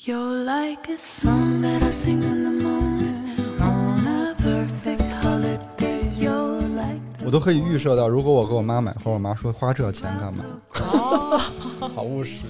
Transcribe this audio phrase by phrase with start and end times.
[0.00, 6.08] You're like a song that I sing in the morning on a perfect holiday.
[6.16, 10.44] You're like 我都可以预设到，如果我给我妈买花，我妈说花这钱干嘛？
[10.92, 11.36] 哦，
[11.96, 12.44] 好务实。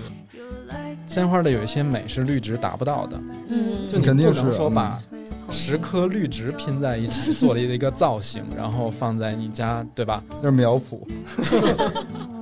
[1.06, 3.18] 鲜花的有一些美是绿植达不到的，
[3.48, 5.00] 嗯，就你肯定不能是嗯说把
[5.48, 10.22] 十颗绿植拼在一起做了一个造型，然后放在你家，对吧？
[10.42, 11.00] 那是苗圃。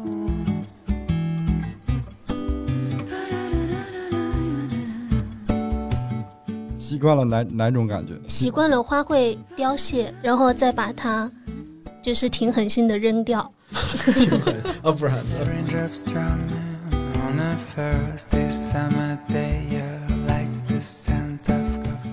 [6.87, 8.12] 习惯了哪哪种感觉？
[8.29, 11.29] 习惯了花会凋谢，然后再把它
[12.01, 13.41] 就是挺狠心的扔掉。
[14.84, 15.23] 啊，不然呢？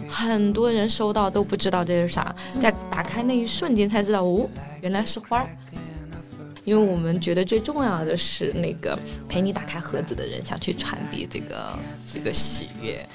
[0.10, 4.50] 很多人收到都不知道这是啥，在打开那一瞬间才知道，哦，
[4.82, 5.50] 原来是花儿。
[6.64, 11.78] 因为我们觉得最重要的是那个陪你打开盒子的人想去传递这个
[12.14, 13.06] 这个喜悦。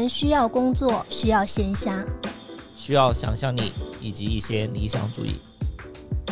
[0.00, 2.02] 们需要工作，需要闲暇，
[2.74, 5.34] 需要想象力以及一些理想主义。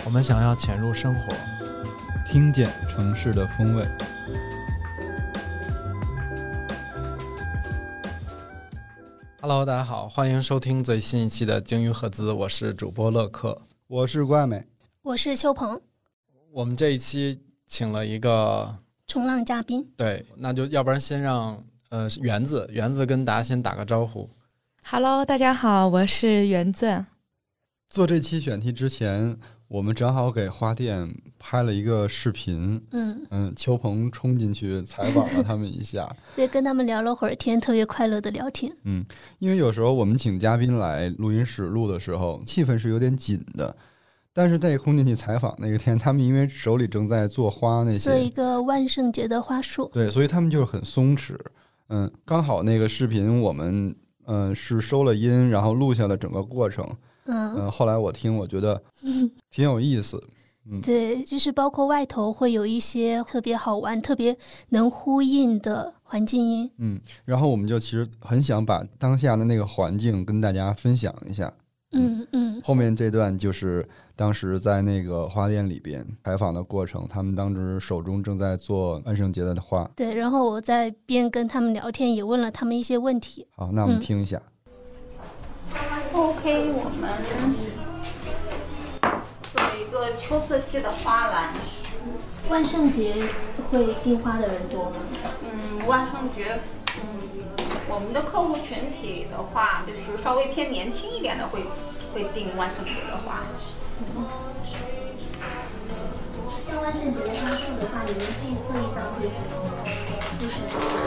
[0.07, 1.35] 我们想要潜入生活，
[2.33, 3.87] 听见城市的风味。
[9.43, 13.61] Hello，大家好，欢迎收听最新一期的鲸鱼赫兹，我是主播乐克。
[13.87, 14.65] 我是怪美，
[15.03, 15.79] 我是秋鹏，
[16.53, 18.75] 我们这一期请了一个，
[19.07, 19.87] 冲浪嘉宾。
[19.95, 24.29] 对，那就要不然先让呃园子园子跟大家先打个招呼。
[24.83, 27.07] Hello，大家好，我是园子。
[27.89, 32.85] 做这期选题之前，我们正好给花店拍了一个视频。
[32.91, 36.15] 嗯，嗯，邱鹏冲进去采访了他们一下。
[36.37, 38.71] 对，跟他们聊了会儿天，特别快乐的聊天。
[38.85, 39.03] 嗯，
[39.39, 43.75] 因为有时候我们请嘉宾来录音室录的时候，气氛是有点紧的。
[44.35, 49.91] 但是在空进去采访那个天，他们因为手里正在做花那些做一，个万圣节的花束。
[49.93, 51.35] 对，所以他们就是很松弛。
[51.89, 53.95] 嗯，刚好那个视频我们
[54.27, 56.87] 嗯、呃是收了音，然后录下了整个过程。
[57.25, 58.83] 嗯，嗯、后来我听，我觉得
[59.51, 60.23] 挺有意思。
[60.71, 64.37] 嗯对，就是包括外头会有一些特别好玩、特别
[64.69, 66.71] 能呼应的环境音。
[66.77, 71.51] 嗯，然后我们就其实很想把当下的那个环境跟大家分享一下。
[71.93, 79.91] 嗯嗯，后面这段就是当时在那个花店里边采访的过程，他们当时手中正在做万圣节的花。
[79.97, 80.15] 对。
[80.15, 83.47] 然后我在边跟他们聊天，也问了他们一些问题。
[83.57, 84.41] 好，那我们嗯听一下。
[86.13, 87.11] OK，我们
[89.55, 91.55] 做一个秋色系的花篮。
[92.49, 93.15] 万圣节
[93.71, 94.97] 会订花的人多吗？
[95.45, 96.59] 嗯，万圣节，嗯，
[97.91, 101.61] 我们的客户群体的话，就是稍微偏年轻一点的会
[102.15, 103.43] 会订万圣节的花。
[106.69, 109.49] 像万圣节的花束的话，你们配色一般会怎么
[110.39, 110.55] 就是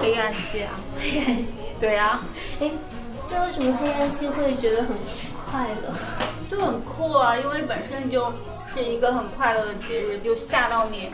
[0.01, 1.75] 黑暗系啊，黑暗系。
[1.79, 2.23] 对啊，
[2.59, 2.71] 哎，
[3.29, 4.97] 那为什么黑暗系会觉得很
[5.49, 5.93] 快乐？
[6.49, 8.33] 就很酷啊，因为本身就
[8.73, 11.11] 是一个很快乐的节日，就吓到你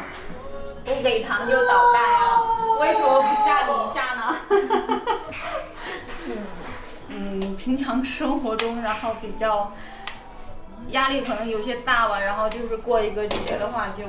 [0.88, 2.40] 不给糖就捣蛋啊，
[2.80, 4.36] 为什么不吓你一下呢？
[7.10, 9.74] 嗯，平常生活中，然后比较
[10.92, 14.06] 压力可能有些大吧，然后就是过一个节的话就，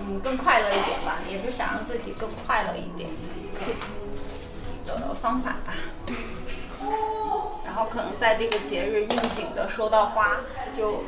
[0.00, 3.08] 嗯更快乐一点吧，也是想让自己更快乐一点
[4.84, 5.74] 的方法吧。
[7.64, 10.32] 然后可能在这个节日应景的收到花，
[10.76, 11.04] 就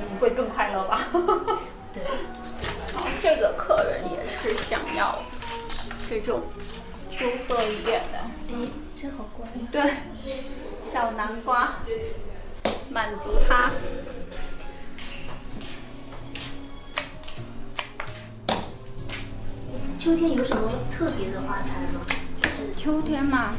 [0.00, 1.06] 嗯会更快乐吧。
[1.92, 2.02] 对。
[2.92, 5.22] 然后这个客人也是想要
[6.08, 6.42] 这种
[7.10, 8.18] 秋色一点的，
[8.48, 8.68] 哎，
[9.00, 9.68] 这好乖呀。
[9.72, 9.94] 对，
[10.90, 11.76] 小南瓜，
[12.90, 13.70] 满足他。
[19.98, 22.00] 秋天有什么特别的花材吗？
[22.40, 23.52] 就是秋天嘛，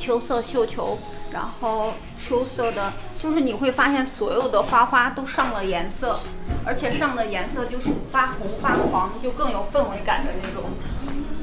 [0.00, 0.98] 秋色绣球，
[1.30, 6.18] 然后秋色的，就是你会发现所有的花花都上了颜色，
[6.64, 10.70] 而且上的颜色就是发红发黄，就更有氛围感的那种。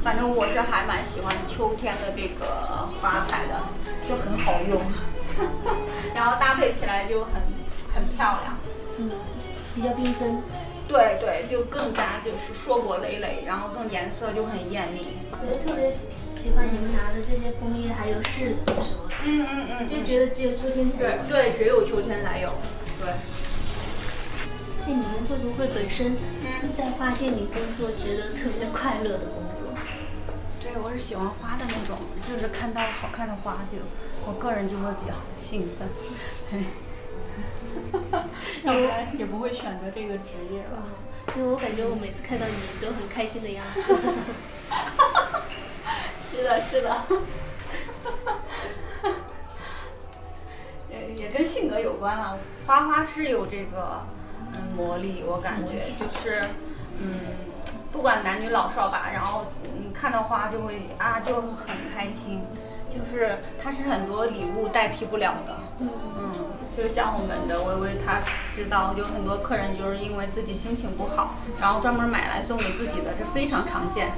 [0.02, 3.60] 反正我是还蛮喜欢秋天的这个花材的，
[4.08, 4.82] 就很好用，
[6.16, 7.34] 然后搭配起来就很
[7.94, 8.58] 很漂亮。
[8.98, 9.12] 嗯，
[9.76, 10.42] 比较缤纷。
[10.88, 15.18] 对对，就更加就是硕果累累，然后更颜色就很艳丽。
[15.34, 21.52] 我就特别喜喜欢你们拿的这些枫叶，还有柿子什么的，嗯嗯嗯，就觉得只有秋天才有对。
[21.52, 22.50] 对，只有秋天才有。
[23.02, 23.14] 对。
[24.90, 26.18] 哎，你们会不会本身
[26.74, 29.68] 在花店里工作，觉得特别快乐的工作？
[30.60, 31.96] 对，我是喜欢花的那种，
[32.28, 33.78] 就是看到好看的花就，
[34.26, 35.88] 我个人就会比较兴奋，
[36.52, 36.66] 嘿，
[38.66, 40.84] 要不然也不会选择这个职业了。
[41.38, 42.54] 因为我感觉我每次看到你
[42.84, 43.82] 都很开心的样子。
[46.32, 47.04] 是的，是的。
[50.90, 52.40] 也也跟性格有关了。
[52.66, 54.08] 花花是有这个嗯
[54.76, 56.42] 魔力，我感觉就是
[57.02, 57.12] 嗯，
[57.92, 62.42] 不管男女老少吧，然后嗯看到花就会啊就很开心，
[62.90, 65.58] 就是它是很多礼物代替不了的。
[65.80, 66.32] 嗯，
[66.76, 68.20] 就是像我们的微微，她
[68.52, 74.12] 知道，就很多客人就是因为自己心情不好，然后专门买来送给自己的，这非常常见。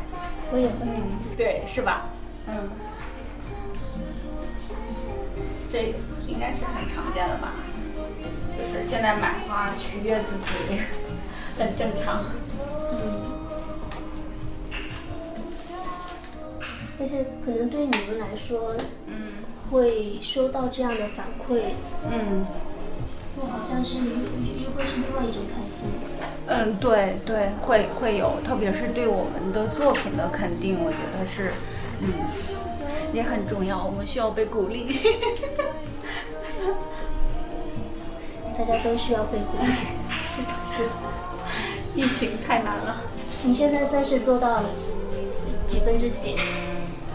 [0.52, 0.74] 我也会。
[0.82, 2.02] 嗯，对，是吧？
[2.48, 2.70] 嗯，
[5.72, 5.94] 这
[6.28, 7.50] 应该是很常见的吧？
[8.62, 10.82] 就是现在买花取悦自己，
[11.58, 12.26] 很正常。
[12.92, 13.32] 嗯
[17.00, 18.76] 但是可能对你们来说，
[19.08, 19.32] 嗯
[19.72, 21.62] 会收到这样的反馈，
[22.12, 22.46] 嗯
[23.36, 25.88] 就好像是又又会是另外一种开心。
[26.46, 31.54] 嗯，对对，会会有，特别是对我们的作品的肯定，我觉得是，
[32.02, 32.08] 嗯，
[33.12, 33.84] 也很重要。
[33.84, 35.00] 我们需要被鼓励。
[38.62, 39.72] 大家都需要被鼓励。
[40.08, 40.92] 是的，是的。
[41.96, 43.02] 疫情太难了。
[43.44, 44.62] 你现在算是做到
[45.68, 46.36] 几分之几？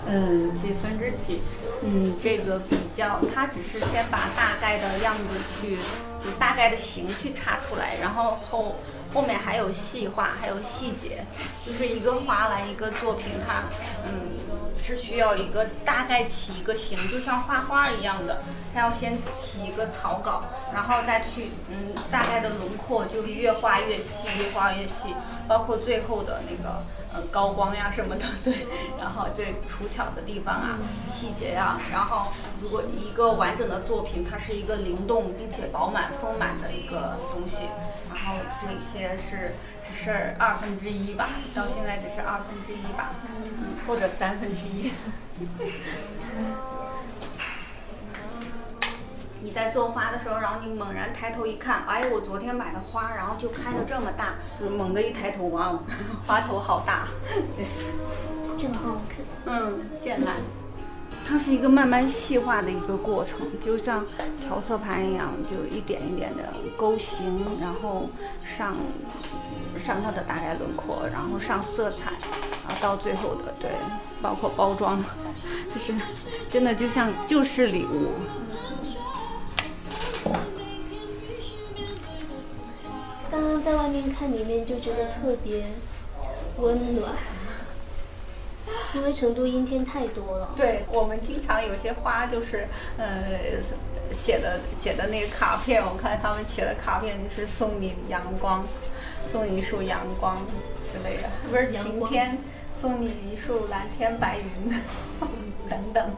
[0.08, 1.40] 嗯，几分之几？
[1.82, 5.22] 嗯，这个比较，它只是先把大概的样子
[5.60, 5.76] 去，
[6.24, 8.74] 就大概的形去插出来，然后后
[9.16, 11.24] 后面还有细化，还有细节，
[11.64, 13.62] 就是一个花篮一个作品，它
[14.04, 14.36] 嗯
[14.76, 18.42] 是需要一个大概起一个形，就像画画一样的，
[18.74, 20.42] 它要先起一个草稿，
[20.74, 25.14] 然后再去嗯大概的轮廓，就是越画越细，越画越细，
[25.48, 26.82] 包括最后的那个。
[27.14, 28.66] 呃高光呀什么的， 对，
[29.00, 30.76] 然后对出挑的地方啊，
[31.08, 32.30] 细节呀，然后
[32.60, 37.68] 如果一个完整的作品，它是一个灵动并且饱满丰满的一个东西，
[38.16, 39.52] 然后这些是
[39.84, 43.10] 只是二分之一吧，到现在只是二分之一吧，
[43.86, 44.90] 或者三分之一。
[49.42, 55.80] 你在做花的时候，然后你猛然抬头一看，哎，我昨天买的花，然后就开的这么大，就是猛地一抬头，哇哦，
[56.26, 57.06] 花头好大，
[57.56, 57.64] 对，
[58.58, 59.18] 这么好看。
[59.44, 60.34] 嗯，剑兰，
[61.28, 64.04] 它是一个慢慢细化的一个过程，就像
[64.40, 66.44] 调色盘一样，就一点一点的
[66.76, 68.08] 勾形，然后
[68.44, 68.76] 上
[69.76, 72.12] 上它的大概轮廓，然后上色彩，
[72.66, 73.70] 然后到最后的对，
[74.22, 75.02] 包括包装，
[75.74, 75.92] 就是
[76.48, 78.12] 真的就像就是礼物。
[83.30, 85.66] 刚刚在外面看里面就觉得特别
[86.58, 87.12] 温暖，
[88.96, 90.52] 因为成都阴天太多了。
[90.56, 92.66] 对我们经常有些花就是，
[92.96, 93.60] 呃，
[94.14, 98.64] 写的写的那个卡片，我看他们写的卡片就是送你阳光，
[99.30, 100.38] 送你一束阳光
[100.90, 102.38] 之类的，不是晴天，
[102.80, 104.80] 送你一束蓝天白云
[105.68, 106.10] 等等。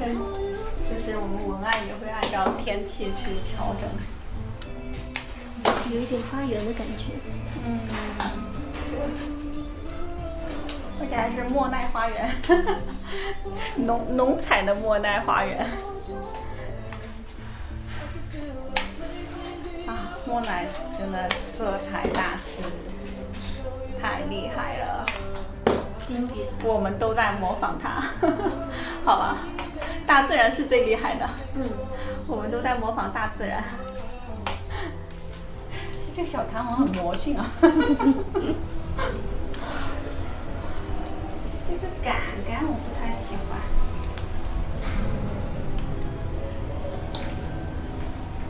[0.00, 0.16] 嗯，
[0.88, 3.88] 就是我们文案也会按照天气去调整。
[5.92, 7.12] 有一点花园的感觉。
[7.66, 7.78] 嗯，
[11.00, 12.30] 而且还是莫奈花园，
[13.76, 15.58] 浓浓彩的莫奈花园。
[19.86, 20.66] 啊，莫奈
[20.98, 22.62] 真的色彩大师，
[24.00, 25.06] 太厉害了，
[26.04, 26.46] 经典。
[26.64, 28.02] 我们都在模仿他，
[29.04, 29.36] 好吧？
[30.06, 31.62] 大自然是最厉害的，嗯，
[32.26, 33.62] 我们都在模仿大自然。
[36.14, 37.46] 这个小弹簧很魔性啊！
[41.68, 42.14] 这个杆
[42.46, 43.58] 杆我不太喜欢，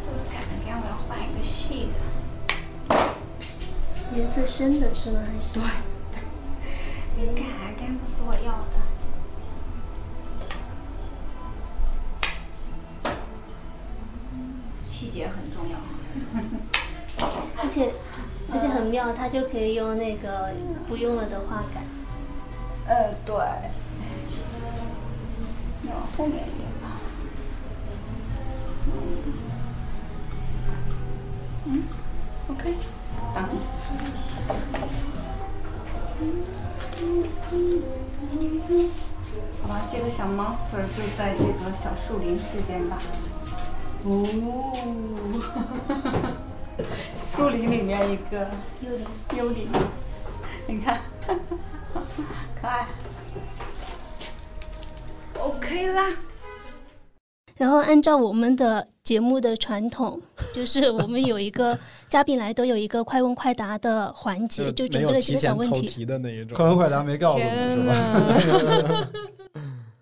[0.05, 1.95] 这个杆杆我要换一个细的。
[4.15, 5.21] 颜色深的是吗？
[5.25, 5.55] 还是？
[5.55, 5.63] 对，
[7.17, 8.77] 对，杆杆不是我要的。
[14.87, 15.79] 细节很重要。
[17.57, 17.93] 而且
[18.53, 20.53] 而且很妙，它就可以用那个
[20.87, 21.83] 不用了的画杆。
[22.89, 23.35] 呃，对。
[25.83, 27.01] 你往后面一点吧。
[31.67, 31.83] 嗯
[32.49, 32.75] ，OK，
[33.35, 33.45] 等。
[39.63, 42.99] 好吧，这个小 monster 就在这个小树林这边吧。
[44.05, 44.25] 哦，
[47.35, 48.49] 树林里面一个
[48.81, 49.07] 幽灵。
[49.37, 49.69] 幽灵，
[50.69, 51.01] 你看，
[52.61, 52.87] 可爱。
[55.39, 56.17] OK 啦，
[57.57, 60.21] 然后按照我们的节目的传统，
[60.55, 65.87] 就是我们有一个嘉宾来都有一个快问快答的环节， 就准备了几个小问题。
[65.87, 66.57] 题的那一种。
[66.57, 69.09] 快问快答没告诉你天是吧？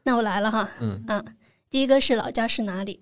[0.04, 1.24] 那我来了哈，嗯啊，
[1.68, 3.00] 第一个是老家是哪里？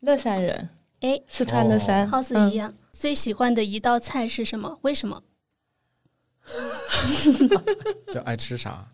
[0.00, 0.70] 乐山人，
[1.00, 2.72] 哎，四川乐山，好似嗯一样。
[2.92, 4.78] 最喜欢的一道菜是什么？
[4.82, 5.22] 为什么？
[8.12, 8.86] 就爱吃啥？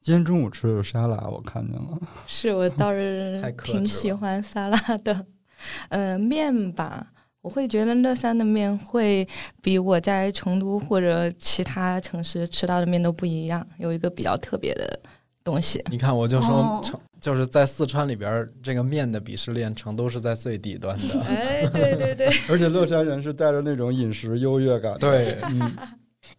[0.00, 1.98] 今天中午吃的沙拉，我看见了。
[2.26, 5.26] 是我倒是 挺喜欢沙拉的。
[5.88, 7.06] 呃，面吧，
[7.40, 9.26] 我会觉得乐山的面会
[9.62, 15.00] 比我在成都或者其他城市吃到的面都不一样，有一个比较特别的
[15.42, 15.82] 东西。
[15.90, 21.20] 你看，我就说哦成、就是在四川里边，这个面的鄙视链，成都是在最底端的。
[21.22, 24.98] 哎，对对对，而且乐山人是带着那种饮食优越感。
[24.98, 25.72] 对，嗯，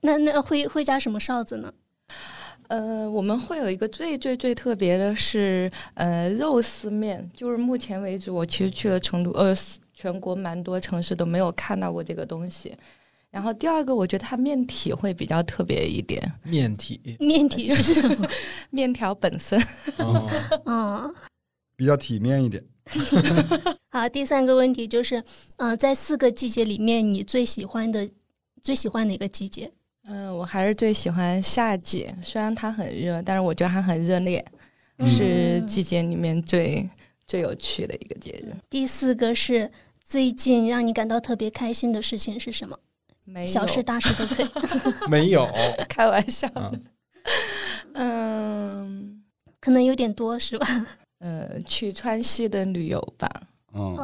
[0.05, 1.74] 那那会会加什么哨子呢？
[2.67, 9.53] 呃，我们会有一个最最最特别的是，呃，肉丝面，就是目前为止我其实去了成都，呃，
[9.93, 12.75] 全国蛮多城市都没有看到过这个东西。
[13.29, 17.17] 然后第二个，我觉得它面体会比较特别一点，面体。
[17.19, 18.27] 面体就是什么？
[18.71, 19.62] 面条本身。
[19.97, 20.27] 哦，
[20.65, 21.12] 啊、
[21.75, 22.63] 比较体面一点。
[23.91, 25.24] 好，第三个问题就是，
[25.57, 28.09] 嗯、在四个季节里面，你最喜欢的
[28.62, 29.71] 最喜欢哪个季节？
[30.07, 34.43] 嗯、我还是最喜欢夏季，虽然它很热，但是我觉得它很热烈，
[34.97, 36.88] 嗯是季节里面最
[37.25, 38.53] 最有趣的一个节日。
[38.69, 39.71] 第四个是
[40.03, 42.77] 最近让你感到特别开心的事情是什么？
[43.24, 44.47] 没有小事大事都可以，
[45.09, 45.47] 没有。
[45.89, 46.47] 开玩笑。
[47.93, 49.24] 嗯
[49.59, 50.67] 可能有点多是吧？
[51.19, 53.27] 呃，去川西的旅游吧。
[53.77, 53.96] 嗯，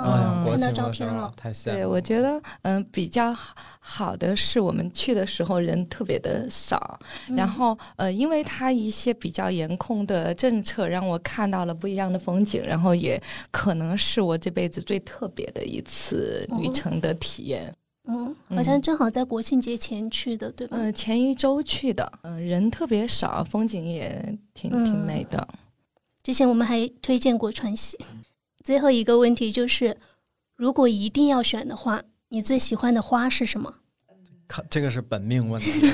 [0.46, 1.32] 看到照片了。
[1.36, 1.75] 太羡慕了。
[1.78, 7.00] 对，我觉得嗯、比较好好的是我们去的时候人特别的少，
[7.30, 17.74] 嗯然后呃，因为它一些比较严控的政策，让我看到了不一样的风景，然后也可能是我这辈子最特别的一次旅哦程的体验。
[18.08, 20.75] 嗯，好像正好在国庆节前去的，对吧？
[20.78, 25.48] 嗯、前一周去的，嗯、人特别少，风景也挺嗯挺美的。
[26.24, 27.98] 之前我们还推荐过川西。
[28.63, 29.98] 最后一个问题就是，
[30.56, 33.74] 如果一定要选的话，你最喜欢的花是什么？
[34.48, 35.89] 看这个是本命问题。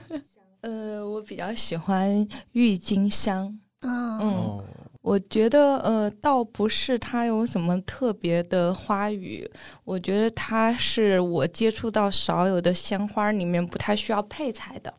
[0.62, 3.58] 呃，我比较喜欢郁金香。
[3.80, 4.64] 啊，嗯，哦，
[5.02, 9.46] 我觉得呃，倒不是它有什么特别的花语，
[9.84, 14.92] 我觉得它是我接触到少有的鲜花里面不太需要配菜的，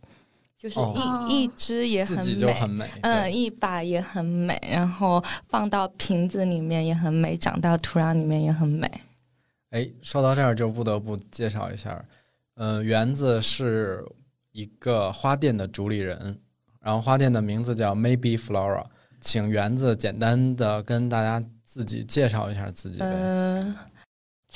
[0.57, 2.53] 就是一、哦一支也很美。
[2.53, 2.89] 很美。
[3.01, 8.89] 嗯，一把也很美，然后放到瓶子里面也很美，长到土壤里面也很美。
[9.71, 12.03] 哎，说到这儿就不得不介绍一下，
[12.55, 14.05] 呃，园子是
[14.53, 16.39] 一个花店的主理人，
[16.79, 18.85] 然后花店的名字叫 Maybe Flora，
[19.19, 23.05] 请园子简单的跟大家自己介绍一下自己呗。
[23.05, 23.75] 嗯、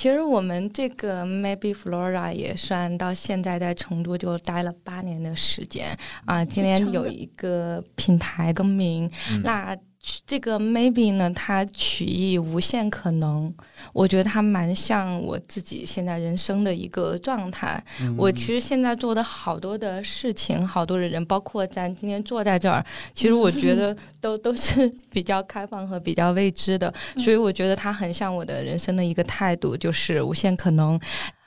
[0.00, 6.42] 其实我们这个 Maybe Flora 也算到现在在成都就待了八年的时间啊。
[6.42, 9.76] 今年有一个品牌更名，嗯那
[10.26, 13.52] 这个 maybe 呢，它取意无限可能，
[13.92, 17.82] 我觉得它蛮像我自己现在人生的一个状态。
[18.00, 30.98] 嗯我其实现在做的好多的事情，好多的人，包括咱今天坐在这儿，其实我觉得都都是比较开放和比较未知的，所以我觉得它很像我的人生的一个态度，就是无限可能。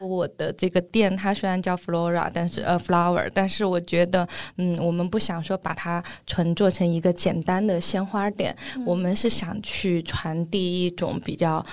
[0.06, 8.56] 我的这个店它虽然叫 Flora，但是呃 flower，但是我觉得，嗯，我们不想说把它纯做成一个简单的鲜花店，
[8.86, 11.66] 我们是想去传递一种比较。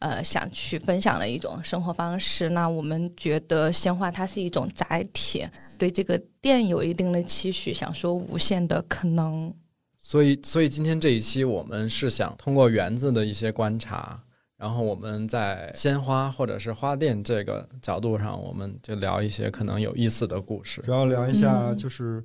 [0.00, 2.50] 呃，想去分享的一种生活方式。
[2.50, 5.44] 那我们觉得鲜花它是一种载体，
[5.76, 9.52] 对这个店有一定的期许，想说无限的可能。
[10.00, 14.22] 所以，所以今天这一期我们是想通过园子的一些观察，
[14.58, 20.90] 然后我们在鲜花或者是花店这个角度上，我们就聊一些可能有意思的故事主。
[20.90, 22.22] 要聊一下嗯就是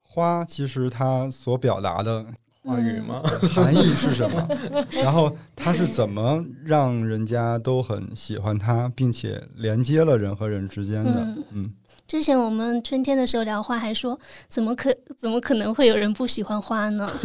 [0.00, 2.24] 花，其实它所表达的
[2.62, 3.22] 话语吗？
[3.54, 4.48] 含义是什么，
[4.90, 11.44] 然后它是怎么让人家都很喜欢它，并且连接了人和人之间的嗯。
[11.50, 11.72] 嗯，
[12.08, 14.18] 之前我们春天的时候聊花，还说
[14.48, 17.06] 怎么可怎么可能会有人不喜欢花呢？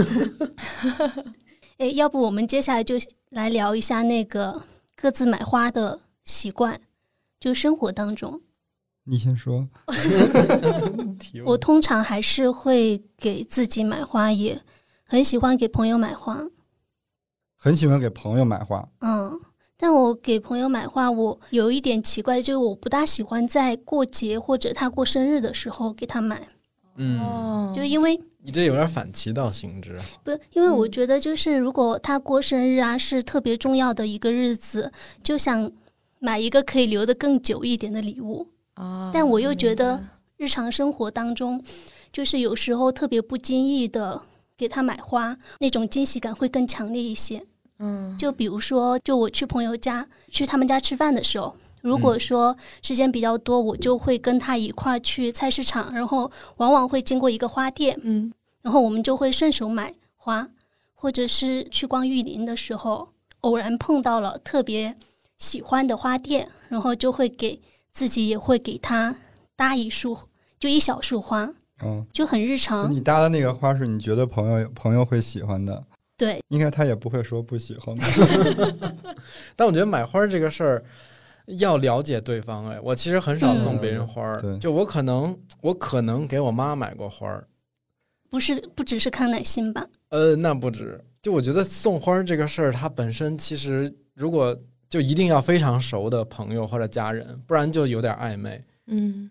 [1.81, 2.93] 哎，要不我们接下来就
[3.31, 4.61] 来聊一下那个
[4.95, 6.79] 各自买花的习惯，
[7.39, 8.39] 就生活当中，
[9.03, 9.67] 你先说。
[11.43, 14.61] 我通常还是会给自己买花，也
[15.03, 16.39] 很喜欢给朋友买花。
[17.57, 19.39] 很喜欢给朋友买花，嗯，
[19.75, 26.47] 但我给朋友买花，我有一点奇怪，就是我不大喜欢在过节或者他过生日的时候给他买，
[26.97, 29.97] 嗯，哦就因为你这有点反其道行之。
[30.23, 34.91] 不是因为我觉得就是如果他过生日啊是特别重要的一个日子，
[35.23, 35.71] 就想
[36.19, 38.47] 买一个可以留的更久一点的礼物。
[38.73, 40.03] 啊但我又觉得
[40.37, 41.63] 日常生活当中，
[42.11, 44.21] 就是有时候特别不经意的
[44.57, 47.43] 给他买花，那种惊喜感会更强烈一些。
[47.79, 60.47] 嗯就比如说，就我去朋友家，去他们家吃饭的时候，如果说时间比较多，我就会跟他一块儿去菜市场，然后往往会经过一个花店，嗯然后我们就会顺手买花，
[60.93, 63.09] 或者是去逛玉林的时候，
[63.41, 64.95] 偶然碰到了特别
[65.39, 67.59] 喜欢的花店，然后就会给
[67.91, 69.15] 自己也会给他
[69.55, 70.15] 搭一束，
[70.59, 71.51] 就一小束花，
[71.83, 72.91] 嗯，就很日常。
[72.91, 75.83] 你搭的那个花是你觉得朋友朋友会喜欢的，
[76.15, 78.05] 对，应该他也不会说不喜欢吧？
[79.57, 80.85] 但我觉得买花这个事儿
[81.59, 82.67] 要了解对方。
[82.67, 87.47] 哎，我其实很少送别人花儿，对就我可能我可能给我妈买过花儿，
[88.29, 89.85] 不是不只是康乃馨吧？
[90.09, 90.99] 呃，那不止。
[91.21, 94.57] 就我觉得送花儿这个事儿，它本身其实如果
[94.89, 98.63] 就一定要非常熟的朋友或者家人，不然就有点暧昧。
[98.87, 99.29] 嗯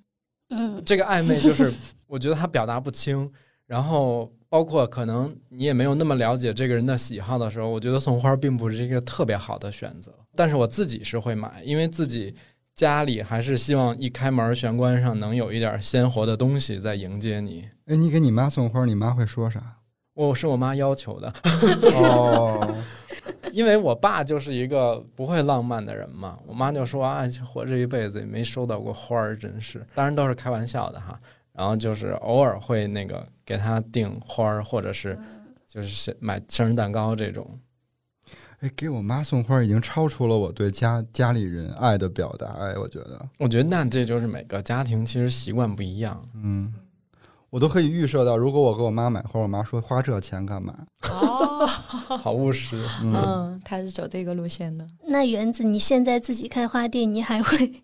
[0.50, 1.72] 嗯，这个暧昧就是
[2.06, 3.30] 我觉得他表达不清，
[3.70, 10.12] 然后包括可能你也没有那么了解这个人的喜好的时候，我觉得送花并不是一个特别好的选择。
[10.34, 12.34] 但是我自己是会买，因为自己
[12.74, 17.64] 家里还是希望一开门玄关上能有一点鲜活的东西在迎接你。
[17.86, 19.62] 哎，你给你妈送花，你妈会说啥？
[20.14, 21.32] 我是我妈要求的，
[21.94, 22.76] 哦，
[23.52, 31.16] 因为我爸就是一个不会浪漫的人嘛，我妈就说啊，活这一辈子也没收到过花儿，真是，当然都是开玩笑的哈。
[31.60, 35.18] 然后就是偶尔会那个给他订花儿，或者是
[35.66, 37.46] 就是买生日蛋糕这种。
[38.60, 42.46] 哎，给我妈送花已经超出了我对家家里人爱的表达。
[42.52, 46.26] 哎，我觉得，我觉得那这就是每个家庭其实习惯不一样。
[46.34, 46.72] 嗯，
[47.50, 50.74] 我都可以预设到，如果我给我妈买花，我妈说花这钱干嘛？
[51.10, 51.66] 哦，
[52.16, 54.88] 好务实，嗯，嗯，他是走这个路线的。
[55.08, 57.82] 那园子，你现在自己开花店，你还会进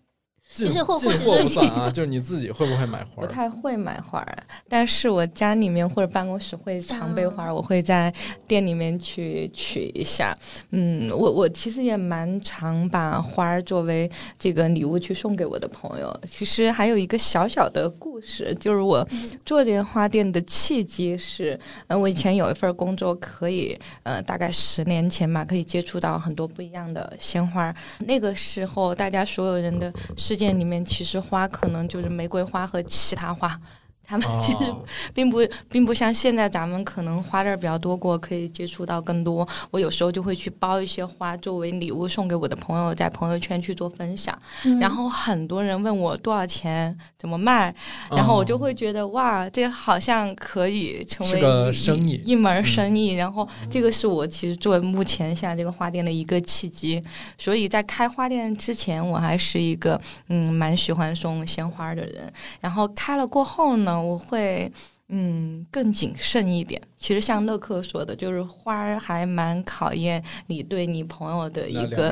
[0.65, 3.27] 就是或进货或者说不算啊，就是你自己会不会买花不？
[3.27, 8.13] 太会买花儿，但是我家里面或者办公室会常备花儿，我会在
[8.47, 10.37] 店里面去取一下。
[10.71, 16.17] 嗯，我我其实也蛮常把花儿作为这个礼物去送给我的朋友。
[16.27, 19.07] 其实还有一个小小的故事，就是我
[19.45, 27.73] 做这个花店的契机是，呃，我以前有一份工作，可以呃大概十年前吧，可以接触到很多不一样的鲜花。
[27.99, 33.59] 那个时候，大家所有人的世界里面，其实花可能就是玫瑰花和其他花。
[34.07, 35.39] 他们其实哦并不
[35.69, 39.47] 并不像现在咱们可能花链儿比较多过，可以接触到更多。
[39.69, 44.37] 我有时候就会去包一些花作为礼物送给我的朋友，在朋友圈去做分享。
[44.63, 47.73] 嗯然后很多人问我多少钱，怎么卖，
[48.09, 53.13] 然后我就会觉得哇，这好像可以成为是个一生意一一门生意。
[53.13, 57.03] 然后这个是我其实做目前现在这个花店的一个契机。
[57.37, 62.31] 所以在开花店之前，我还是一个嗯蛮喜欢送鲜花的人。
[62.61, 64.71] 然后开了过后呢，我会。
[65.09, 66.81] 嗯，更谨慎一点。
[66.97, 72.11] 其实像乐克说的，就是花儿还蛮考验你对你朋友的一个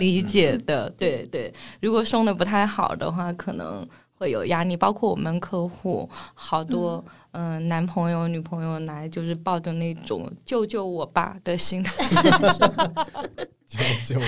[0.00, 0.90] 理嗯解的。
[0.98, 4.76] 对对，如果送的不太好的话，可能会有压力。
[4.76, 11.92] 包括我们客户，好多嗯、男朋友、女朋友来，就是抱着那种救救我吧的心态，
[13.64, 13.78] 就
[14.16, 14.20] 就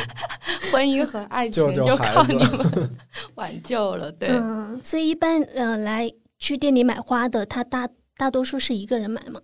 [0.71, 2.91] 婚姻和爱情救救就靠你们
[3.35, 4.13] 挽救了。
[4.13, 6.09] 对，嗯，所以一般呃来
[6.45, 9.41] 去店里买花的，他大大多数是一个人买吗。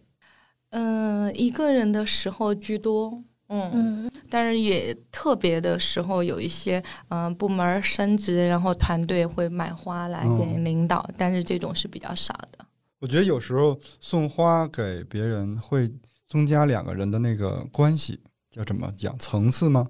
[0.68, 3.24] 嗯、一个人的时候居多。
[3.48, 12.66] 嗯，嗯但是也特别的时候，有一些嗯、呃部门儿升职，然后团队会买花来给嗯领导，但是这种是比较少的。
[12.98, 15.90] 我觉得有时候送花给别人会
[16.28, 19.86] 增加两个人的那个关系，叫怎么讲层次吗？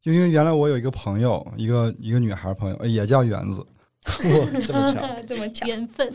[0.00, 3.60] 就因为原来我有一个朋友，一个一个女孩朋友，呃也叫园子。
[4.22, 6.08] 哇 这么巧，这么巧，缘分。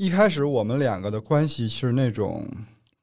[0.00, 2.48] 一开始我们两个的关系是那种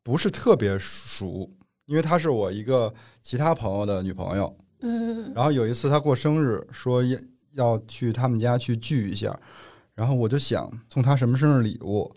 [0.02, 1.48] 不是特别熟，
[1.86, 4.58] 因为她是我一个其他朋友的女朋友。
[4.80, 7.20] 嗯然后有一次她过生日，说要
[7.54, 9.40] 要去他们家去聚一下，
[9.94, 12.12] 然后我就想送她什么生日礼物，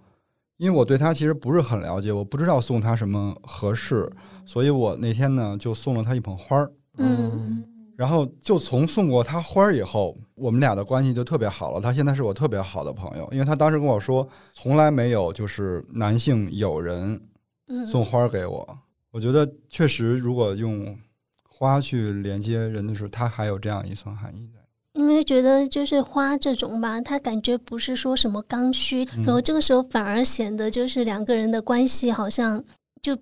[0.56, 4.10] 因为我对她其实不是很了解，我不知道送她什么合适，
[4.46, 6.72] 所以我那天呢就送了她一捧花儿。
[6.96, 7.62] 嗯
[8.00, 11.82] 然后就从送过他花儿以后，我们俩的关系就特别好了。
[11.82, 17.20] 他现在是我特别好的朋友，因为他当时跟我说，从来没有就是男性友人
[17.68, 18.78] 嗯，送花给我。
[19.10, 20.98] 我觉得确实，如果用
[21.46, 24.60] 花去连接人的时候，它还有这样一层含义在。
[24.94, 32.64] 你们觉得就是花这种吧，他感觉不是说什么刚需，嗯然后这个时候反而显得就是两个人的关系好像
[33.02, 33.14] 就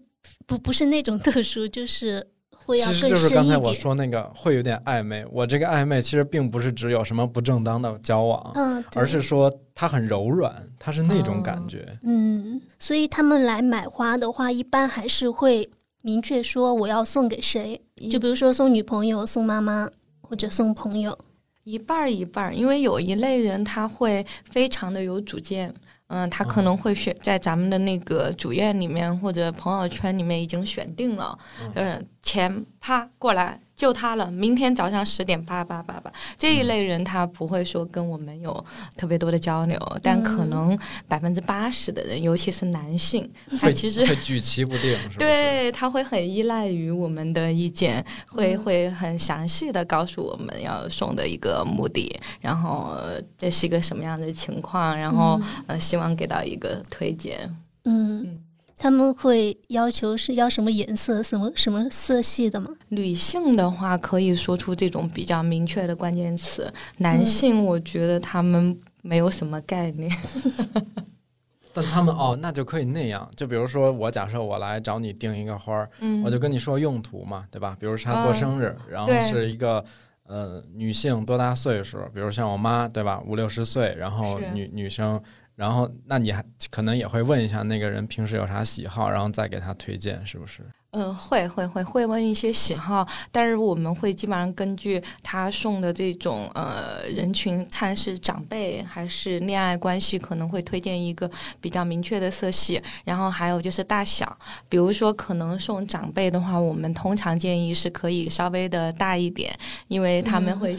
[0.46, 2.24] 不不是那种特殊，就是
[2.68, 3.72] 会要其实就是刚才我。
[3.72, 5.24] 说那个会有点暧昧。
[5.30, 11.86] 我这个暧昧其实并不是只有什么不正当的交往，嗯，而是说它很柔软，它是那种感觉。
[12.02, 15.70] 嗯，所以他们来买花的话，一般还是会
[16.02, 19.88] 明确说我要送给谁，就比如说送女朋友、送妈妈
[20.20, 21.16] 或者送朋友。
[21.64, 25.72] 一半儿一半儿，因为有一类人他会非常的有主见，
[26.08, 31.38] 嗯，他可能会选在咱们的那个主页里面或者朋友圈里面已经选定了，
[31.74, 38.62] 嗯，钱啪过来就他了，明天早上十点八八八八，这一类人他不会说跟我们有
[38.96, 43.26] 特别多的交流，但可能百分之八十的人，尤其是男性，
[43.58, 45.18] 他会其实会举棋不定，是不是？
[45.20, 48.58] 对，他会很依赖于我们的意见，会嗯。
[48.58, 57.38] 会很详细的告诉我们要送的一个目的，然后呃这是一个什么样的情况，然后、呃希望给到一个推荐。
[57.84, 58.38] 嗯，嗯
[58.78, 62.70] 他们会要求是要什么颜色、什么什么色系的吗？
[62.90, 70.10] 女性的话可以说出这种比较明确的关键词，男性我觉得他们没有什么概念。
[71.74, 73.28] 但他们哦，那就可以那样。
[73.36, 77.76] 就比如说，我假设我来找你订一个花儿，嗯我就跟你说用途嘛，对吧？
[77.78, 79.84] 比如他过生日，然后是一个
[80.24, 81.98] 呃女性多大岁数？
[82.14, 83.20] 比如像我妈，对吧？
[83.26, 85.20] 五六十岁，然后女女生，
[85.58, 90.62] 然后那你还可能也会问一下那个人平时有啥喜好，然后再给他推荐，是不是？
[90.92, 102.80] 嗯，会会会会问一些喜好，但是我们会基本上根据他送的这种呃人群，看是长辈还是恋爱关系，可能会推荐一个比较明确的色系。
[103.04, 104.34] 然后还有就是大小，
[104.66, 109.54] 比如说可能送长辈的话，我们通常建议是可以稍微的大一点，
[109.88, 110.74] 因为他们会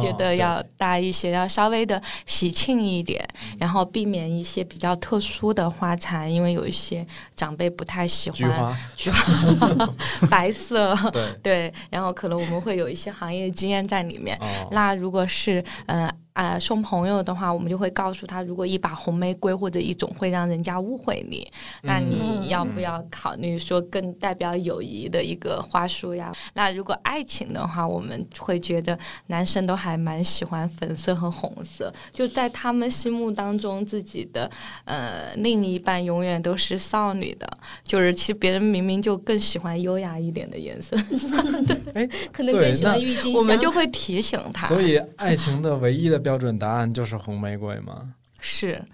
[0.00, 9.47] 觉得要大一些，要稍微的喜庆一点，然后避免一些比较特殊的花材，因为有一些长辈不太喜欢菊花，菊花
[10.30, 14.36] 白色，对， 对，然后可能我们会有一些行业经验在里面。
[14.40, 21.44] 哦，那如果是呃啊、送朋友的话，我们就会告诉他，如果一把红玫瑰或者一种会让人家误会你，
[21.82, 26.32] 那嗯你要不要考虑说更代表友谊的一个花束呀？
[26.54, 28.96] 那如果爱情的话，我们会觉得
[29.26, 34.48] 男生都还蛮喜欢粉色和红色，就在他们心目当中，自己的
[34.84, 37.50] 呃另一半永远都是少女的，
[37.82, 40.96] 就是其实别人明明就更喜欢优雅一点的颜色，
[41.92, 43.34] 对可能对更喜欢郁金香。
[43.34, 44.68] 我们就会提醒他。
[44.70, 48.12] 所以爱情的唯一的标准答案就是红玫瑰吗？
[48.38, 48.84] 是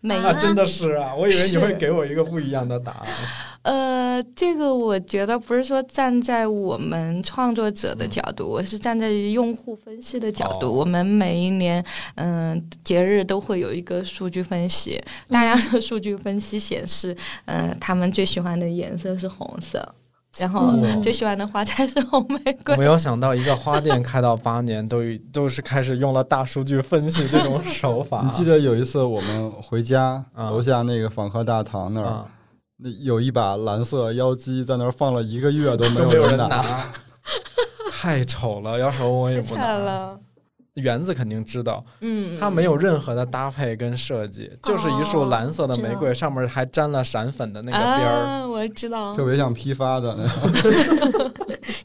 [0.00, 1.12] 每啊啊，真的是啊！
[1.18, 3.08] 我以为你会给我一个不一样的答案。
[3.62, 10.68] 呃，这个我觉得不是说站在我们创作者的角度，我是站在用户分析的角度。
[10.68, 17.14] 哦我们每一年，嗯、节日都会有一个数据分析，大家的数据分析显示，
[17.46, 19.94] 嗯、他们最喜欢的颜色是红色，
[20.38, 22.76] 然后最喜欢的花材是红玫我瑰。
[22.76, 28.22] 没有想到一个花店开到八年，都已都是开始用了大数据分析这种 手法。
[28.24, 32.26] 你记得有一次我们回家，啊楼下那个访客大堂那儿，啊，
[32.78, 36.84] 那有一把蓝色妖姬在那儿放了一个月都没有人人拿。
[37.90, 38.78] 太丑了。
[38.78, 39.78] 要是我也不惨拿。
[39.78, 40.20] 了，
[40.74, 48.24] 园子肯定知道，嗯，它没有任何的搭配跟设计，就是一束蓝色的玫瑰，上面还沾了闪粉的那个边儿。
[48.24, 49.14] 啊，我知道。
[49.14, 50.16] 特，别像批发的。
[50.16, 51.32] 那种，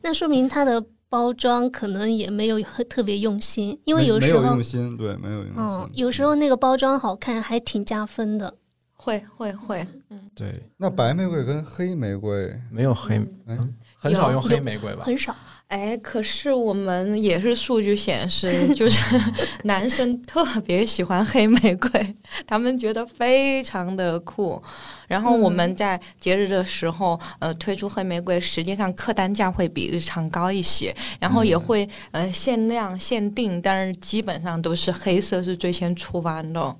[0.01, 5.53] 那说明它的包装可能也没有特别用心，因为没没有有时候用心，对，没有用心。
[5.57, 8.53] 嗯，有时候那个包装好看还挺加分的。
[9.01, 13.15] 会会会，嗯，对，那白玫瑰跟黑玫瑰，没有黑，
[13.47, 15.03] 嗯，很少用黑玫瑰吧？
[15.05, 15.33] 很少，
[15.69, 18.99] 哎，可是我们也是数据显示，就是
[19.65, 22.15] 男生特别喜欢黑玫瑰，
[22.47, 24.59] 他们觉得非常的酷。
[25.07, 36.75] 然后我们在节日的时候，呃，推出黑玫瑰，实际上客单价会比日常高一些，然后也会呃限量限定，但是基本上都是黑色是最先出完的。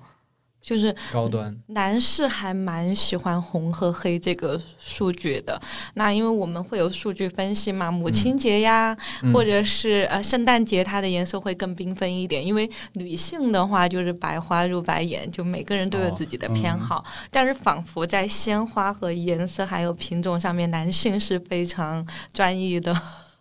[0.62, 5.60] 就是高端，男士还蛮喜欢红和黑这个数据的。
[5.94, 12.46] 那因为我们会有数据分析嘛，母亲节呀，嗯或者是呃圣诞节，它的颜色会更缤纷一点。
[12.46, 17.04] 因为女性的话就是白花入白眼，就每个人都有自己的偏好。
[17.32, 22.96] 但是仿佛在鲜花和颜色还有品种上面，男性是非常专一的。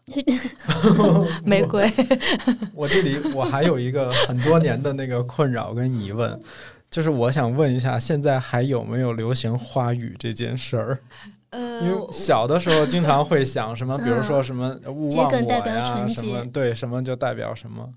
[1.45, 1.87] 玫瑰，
[2.75, 6.41] 我这里我还有一个很多年的那个困扰跟疑问，
[6.91, 10.99] 就是我想问一下，现在还有没有流行花语这件事儿？
[11.51, 17.89] 呃，因为小的时候经常会想什么，比如说什么勿忘我呀，纯什么对什么就代表什么。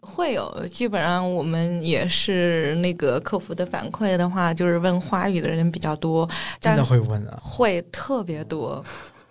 [0.00, 6.28] 会有，基本上我们也是那个客服的反馈的话，就是问花语的人比较多，
[6.60, 8.84] 真的会问啊，会特别多。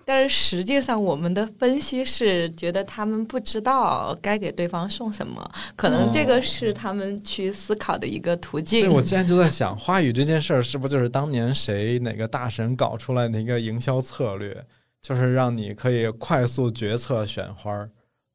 [0.07, 5.43] 但是实际上，我们的分析是觉得他们不知道该给对方送什么，
[5.75, 8.81] 可能这个是他们去思考的一个途径。
[8.81, 14.55] 对我现在就在想，花语这件事儿是不是就是当年谁哪个大神搞出来的一个营销策略，
[15.01, 17.89] 就是让你可以快速决策选花儿，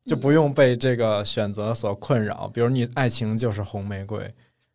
[0.06, 2.50] 就不用被这个选择所困扰。
[2.52, 4.28] 比如你爱情就是红玫瑰，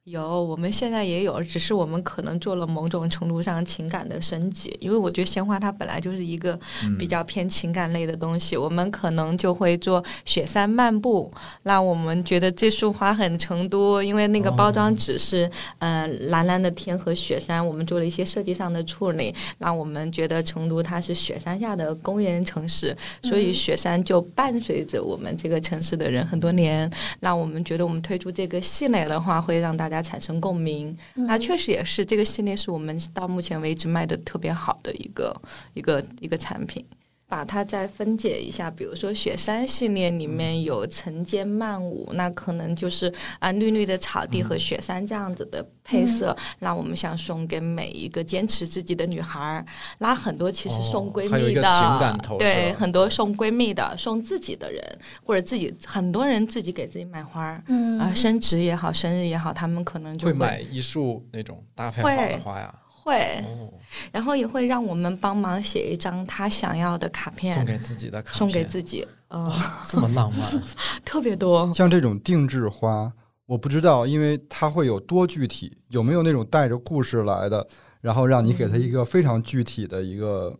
[0.05, 6.95] 有，我们现在也有，只是我们可能做了某种程度上情感的升级，因为我觉得鲜花它本来就是一个嗯。
[6.99, 11.31] 比较偏情感类的东西，我们可能就会做雪山漫步，
[11.63, 26.89] 让我们觉得这束花很成都，因为那个包装纸是、呃蓝蓝的天和雪山，我们做了一些设计上的处理，让我们觉得成都它是雪山下的公园城市，所以雪山就伴随着我们这个城市的人很多年，
[27.19, 30.95] 让我们觉得我们推出这个系列的话，会让大家产生共鸣。
[31.13, 35.41] 那确实也是，这个系列是我们到目前为止卖的特别好的一个
[35.73, 36.85] 一个一个产品。
[37.27, 49.65] 把它再分解一下，比如说雪山系列里面有晨间漫舞，那可能就是啊绿绿的草地和雪山这样子的配色，那我们想送给每一个坚持自己的女孩儿。
[49.97, 57.63] 那很多其实送闺蜜的，对，很多送闺蜜的，送自己的人，或者自己很多人自己给自己买花儿。
[57.67, 62.73] 嗯啊，升职也好，生日也好，他们可能就会买一束那种搭配好的花呀，
[63.05, 63.71] 会，哦，
[64.11, 69.53] 然后也会让我们帮忙写一张他想要的卡片，送给自己的卡片，送给自己，呃，
[69.87, 70.63] 这么浪漫，
[71.05, 71.71] 特别多。
[71.73, 73.13] 像这种定制花，
[73.45, 77.65] 我不知道，因为它会有多具体，有没有那种带着故事来的，
[78.01, 80.57] 然后让你给它一个非常具体的一个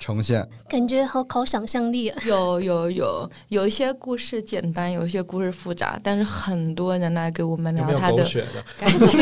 [0.00, 0.44] 呈现。
[0.68, 2.20] 感觉好考想象力啊。
[2.26, 8.24] 有有有有一些故事简单，有一些故事复杂，但是很多人来给我们聊他的？
[8.80, 9.20] 感情，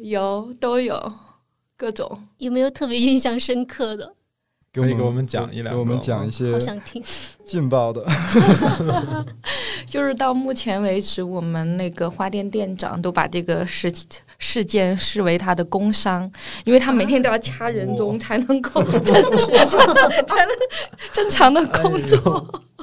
[0.08, 1.12] 有都有
[1.76, 2.26] 各种。
[2.38, 4.14] 有没有特别印象深刻的？
[4.74, 7.00] 给可以给我们讲一两给我们讲一些好想听。
[7.44, 8.04] 劲爆的。
[9.86, 13.92] 就是到目前为止，我们那个花店店长都把这个事
[14.38, 16.28] 事件视为他的工伤，
[16.64, 20.56] 因为他每天都要掐人中才能够正才能
[21.12, 22.44] 正常的工作。
[22.52, 22.73] 那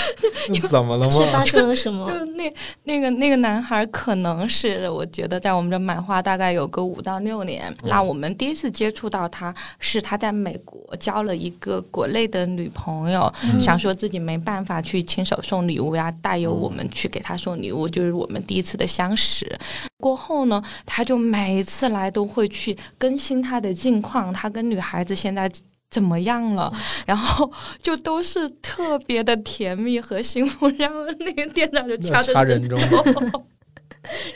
[0.68, 1.44] 怎么了是发？
[1.44, 2.06] 生了什么？
[2.10, 2.52] 就那
[2.84, 7.74] 那个那个男孩，可能是我觉得在我们这买花大概有个五到六年。
[7.84, 19.58] 那我们第一次接触到他，是他在美国交了一个国内的女朋友，想说自己没办法去亲手送礼物呀，带有我们去给他送礼物，就是我们第一次的相识。
[19.98, 25.50] 过后呢，他就每一次来都会去更新他的近况，他跟女孩子现在。
[25.90, 26.72] 怎么样了？
[27.06, 32.78] 然后就都是特别的甜蜜和幸福，然后那个店长就掐着掐人中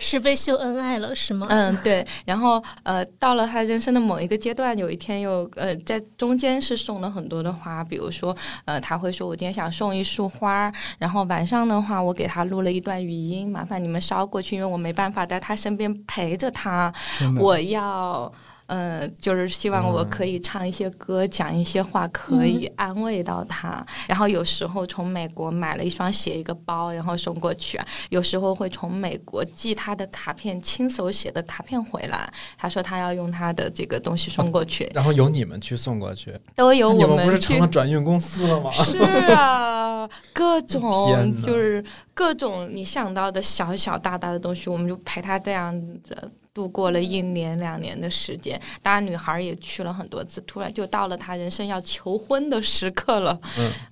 [0.00, 1.46] 是被秀恩爱了是吗？
[1.48, 2.04] 嗯，对。
[2.24, 16.92] 然后呃，到了他人生的某一个阶段，有一天又呃，在中间是送了很多的花，比如说呃，他会说我今天想送一束花，然后晚上的话，我给他录了一段语音，麻烦你们捎过去，因为我没办法在他身边陪着他，
[17.38, 18.32] 我要。
[18.70, 23.84] 呃，就是希望我可以唱一些歌，讲一些话，可以安慰到他。
[24.06, 27.80] 然后有时候从美国买了一双鞋、一个包，然后送过去；
[28.10, 32.32] 有时候会从美国寄他的卡片，亲手写的卡片回来。
[32.56, 38.70] 他说他要用他的这个东西送过去，然后由你们去送过去，都由我你们不是成了转运公司了吗？
[38.70, 38.98] 是
[39.34, 46.16] 啊， 各种就是各种你想到的小小大大的东西，我们就陪他这样子
[46.52, 48.60] 度过了一年两年的时间。
[48.82, 53.38] 当然，女孩也去了很多次，突然就到了她人生要求婚的时刻了。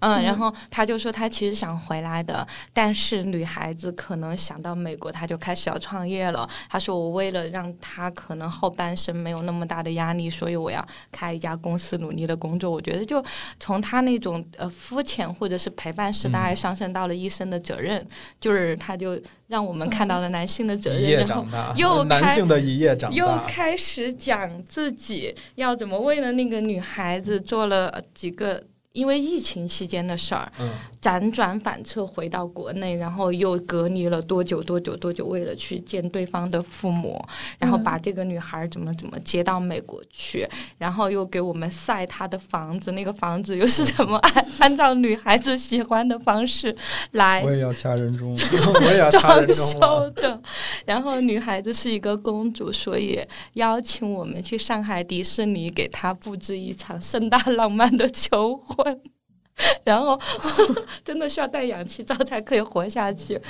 [0.00, 6.48] 嗯然后她就说她其实想回来的，但是女孩子可能想到美国，她就开始要创业了。
[6.68, 12.70] 她说我为了让她可能后半生没有那么大的压力，所以我要开一家公司，努力的工作。
[12.70, 13.24] 我觉得就
[13.60, 18.06] 从她那种呃肤浅或者是陪伴式的爱上升到了一生的责任，
[18.40, 30.70] 就是她就让我们看到了男性的责任，一夜然后长大，又开男性的一夜长又，开始讲自己要怎么为了那个女孩子做了几个因为疫情期间的事儿，嗯，
[31.00, 37.24] 辗转反侧回到国内，然后又隔离了多久多久多久，为了去见对方的父母，
[37.58, 40.48] 然后把这个女孩怎么怎么接到美国去，
[40.78, 46.74] 然后又给我们晒她的房子，那个房子又是怎么 按按照女孩子喜欢的方式
[47.12, 48.34] 来我也要掐人中。
[48.74, 50.10] 我也要插装人中修。
[50.16, 50.40] 的。
[50.86, 53.20] 然后女孩子是一个公主，所以
[53.52, 58.77] 邀请我们去上海迪士尼给她布置一场盛大浪漫的求婚。
[59.84, 60.18] 然后
[61.04, 63.40] 真的需要带氧气罩才可以活下去。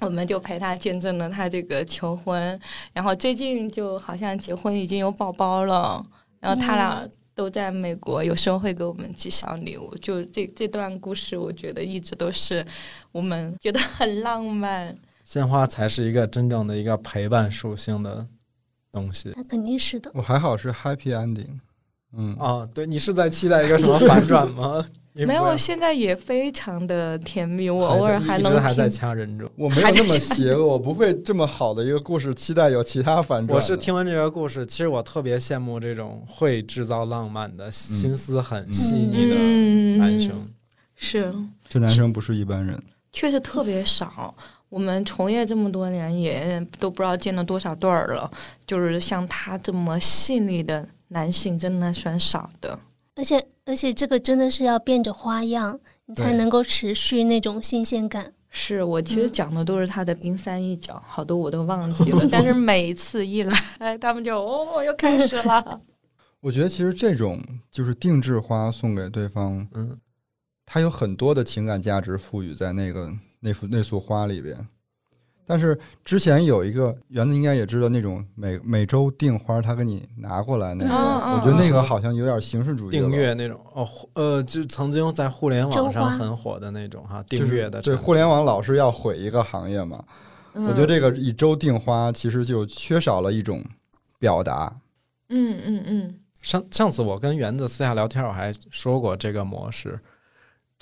[0.00, 2.60] 我们就陪他见证了他这个求婚，
[2.92, 6.04] 然后最近就好像结婚已经有宝宝了，
[6.40, 9.94] 然后他俩都在美国，有时候会给我们寄小礼物。
[10.02, 12.66] 就这这段故事，我觉得一直都是
[13.12, 14.94] 我们觉得很浪漫。
[15.24, 18.26] 鲜花才是一个真正的一个陪伴属性的
[18.92, 19.32] 东西。
[19.34, 20.10] 那肯定是的。
[20.12, 21.60] 我还好是 happy ending，
[22.16, 24.86] 嗯，哦，对你是在期待一个什么反转吗？
[25.16, 28.88] 没有，现在也非常的甜蜜，我偶尔还能一直还在。
[28.88, 29.48] 掐人中。
[29.54, 33.54] 我没有那么邪恶，我不会这么好的一个故事期待有其他反转。
[33.54, 40.32] 我是听完这个故事，其实我特别羡慕这种会制造浪漫的、心思很细腻的嗯，男生。
[40.96, 41.32] 是
[41.68, 42.76] 这男生不是一般人，
[43.12, 44.34] 确实特别少。
[44.68, 48.28] 我们从业这么多年，也都不知道见了多少对儿了。
[48.66, 52.78] 就是像他这么细腻的男性，真的算少的。
[53.14, 58.34] 而且而且这个真的是要变着花样，你才能够持续那种新鲜感。
[58.50, 62.26] 是我其实嗯讲的都是他的冰山一角，好多我都忘记了。
[62.30, 65.80] 但是每次一来，他们就哦，又开始了。
[66.40, 69.98] 我觉得其实这种就是定制花送给对方，嗯，
[70.66, 74.66] 它有很多的情感价值赋予在那个那幅那束花里边。
[75.46, 90.02] 但是之前有一个园子应该也知道那种每每周订花，他给你拿过来那个，我觉得那个好像有点形式主义了订阅那种哦，呃，就曾经在互联网上很火的那种哈，订阅的对互联网老是要毁一个行业嘛。
[90.54, 93.60] 我觉得这个一周订花其实就缺少了一种
[94.18, 94.72] 表达。
[95.28, 96.14] 嗯嗯嗯。
[96.40, 99.98] 上上次我跟园子私下聊天，我还说过这个模式，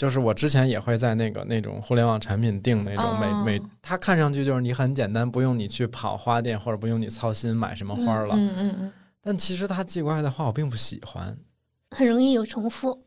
[0.02, 11.38] 就是我之前也会在那个那种互联网产品订那种每、哦每，它看上去就是你很简单，不用你去跑花店或者不用你操心买什么花了，嗯嗯嗯，但其实它寄过来的花我并不喜欢。
[11.92, 13.04] 很容易有重复。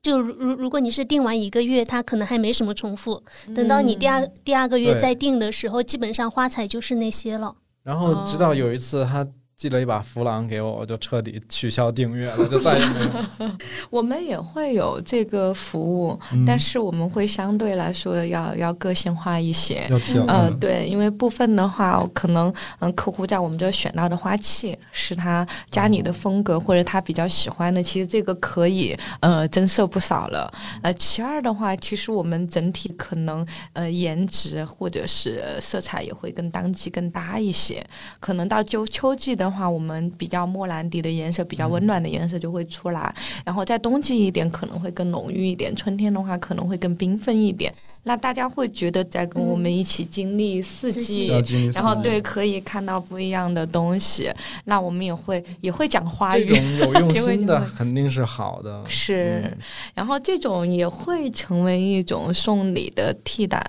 [0.00, 3.22] 就如如如果你是订完一个月，它可能还没什么重复。
[3.54, 7.54] 等到你第二、第二个月再订的时候，基本上花材就是那些了。
[7.82, 13.50] 然后直到哦有一次他寄了一把弗朗给我，我就彻底取消订阅了，就再也没有。
[13.88, 19.86] 我们也会有这个服务，嗯但是我们会相对来说要要个性化一些。
[19.88, 30.52] 要挑，呃，嗯对，因为部分的话，可能嗯，客户在我们这儿选到的花器是他家里的风格或者他比较喜欢的，其实这个可以呃增色不少了。
[30.82, 37.82] 呃，其二的话，其实我们整体可能呃颜值或者是色彩也会跟当季更搭一些。
[38.20, 43.14] 可能到秋秋季的话，我们比较莫兰迪的颜色，比较温暖的颜色就会出来。
[43.44, 47.72] 然后在冬季一点可能会更浓郁一点，春天的话可能会更缤纷一点。
[48.08, 51.26] 那大家会觉得在跟我们一起经历四四季，
[51.74, 54.30] 然后对可以看到不一样的东西。
[54.64, 58.84] 那我们也会也会讲花这语，种有用因为心的 肯定是好的。
[58.86, 59.58] 是，嗯
[59.92, 63.60] 然后这种也会成为一种送礼的替代，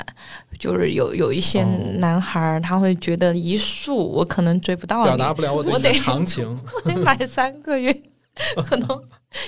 [0.59, 6.47] 就是有有一些哦男孩儿他会觉得一束我可能追不到你，表达不了我的我得长情。
[6.75, 7.91] 我得买三个月，
[8.65, 8.87] 可能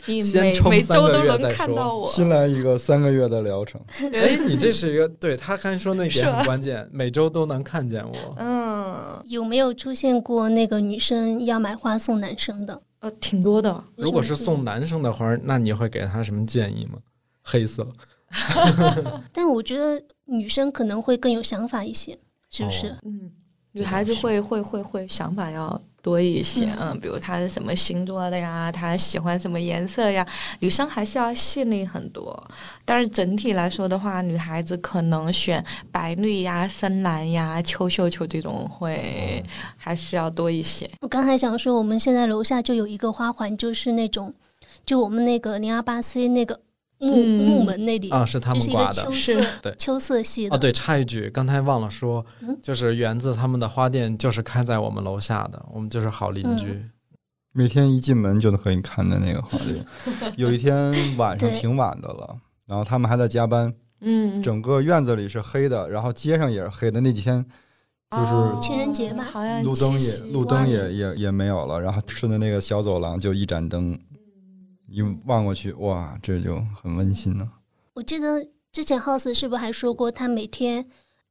[0.05, 2.07] 你先每每周都能看到我。
[2.07, 3.79] 新来一个三个月的疗程，
[4.13, 8.35] 哎，你这是一个对他刚才说那点很 关键，每周都能看见我。
[8.37, 12.81] 嗯，有没有出现过那个女生要买花送男生的？
[12.99, 13.83] 呃，挺多的。
[13.95, 16.99] 如果是送男生的花，那你会给他什么建议吗？
[17.41, 17.87] 黑色，
[19.31, 22.17] 但我觉得女生可能会更有想法一些，
[22.49, 22.87] 是不是？
[22.87, 23.31] 哦嗯，
[23.71, 30.25] 女孩子会会会会想法要多一些，嗯嗯，比如他是什么星座的呀，他喜欢什么颜色呀，
[30.59, 32.41] 女生还是要细腻很多。
[32.85, 39.43] 但是整体来说的话，女孩子可能选白绿呀、深蓝呀、秋绣球这种会
[39.77, 40.89] 还是要多一些。
[41.01, 44.33] 我刚才想说，我们现在楼下就有一个花环，就是那种，
[44.85, 46.59] 就我们那个零二八 C 那个
[46.99, 49.11] 木、嗯木门那里，啊，是他们挂的秋。
[49.11, 50.55] 是色对秋色系的。
[50.55, 56.85] 哦，对，插一句，刚才忘了说嗯，就是园子他们的花店就是开在我们楼下的，我们就是好邻居。
[57.51, 60.33] 每天一进门就能和你看的那个花店。
[60.37, 67.01] 有一天晚上挺晚的了，然后他们还在加班，嗯，整个院子里是黑的，然后街上也是黑的。
[67.01, 67.43] 那几天
[68.11, 73.99] 就是哦情人节吧好像路灯也路灯也也也没有了，然后顺着那个小走廊就一盏灯，
[74.89, 77.47] 一望过去，哇，这就很温馨了。
[77.93, 80.85] 我记得之前 House 是不是还说过，他每天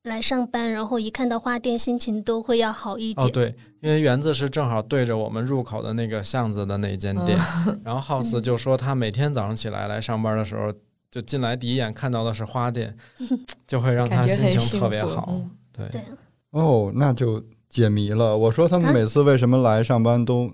[0.04, 3.26] 来上班，然后一看到花店，心情都会要好一点。
[3.26, 7.38] 哦，对，因为园子是正好对着我们入口的那个巷子的那间店，
[7.84, 10.72] 然后 House 就说他每天早上起来来上班的时候，
[11.10, 12.96] 就进来第一眼看到的是花店，
[13.66, 15.50] 就会让他心情特别好嗯。
[15.72, 16.02] 对，对
[16.50, 18.36] 哦，那就解谜了。
[18.36, 20.50] 我说他们啊每次为什么来上班都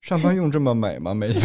[0.00, 1.14] 上班用这么美吗？
[1.14, 1.42] 每天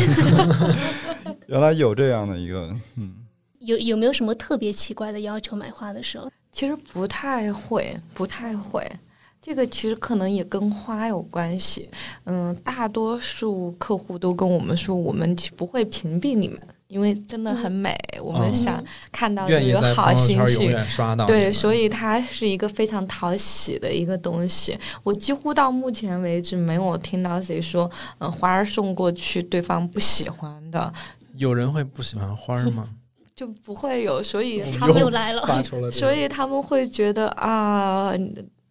[1.47, 3.14] 原来有这样的一个，嗯，
[3.60, 6.30] 有有没有什么特别奇怪的要求买花的时候？
[6.51, 8.89] 其实不太会，不太会。
[9.41, 11.88] 这个其实可能也跟花有关系。
[12.24, 16.60] 嗯，大多数客户都跟我们说，我们其不会屏蔽你们，
[16.96, 17.93] 因为真的很美，
[18.24, 18.82] 我们嗯想
[19.12, 20.74] 看到愿意这个好心情。
[21.28, 24.80] 对，所以它是一个非常讨喜的一个东西。
[25.04, 30.89] 我几乎到目前为止没有听到谁说，嗯、花儿送过去对方不喜欢的，
[31.36, 32.88] 有人会不喜欢花儿吗？
[33.36, 34.24] 就不会有。
[34.24, 35.43] 所以他们又来了，
[35.91, 38.14] 所以他们会觉得啊，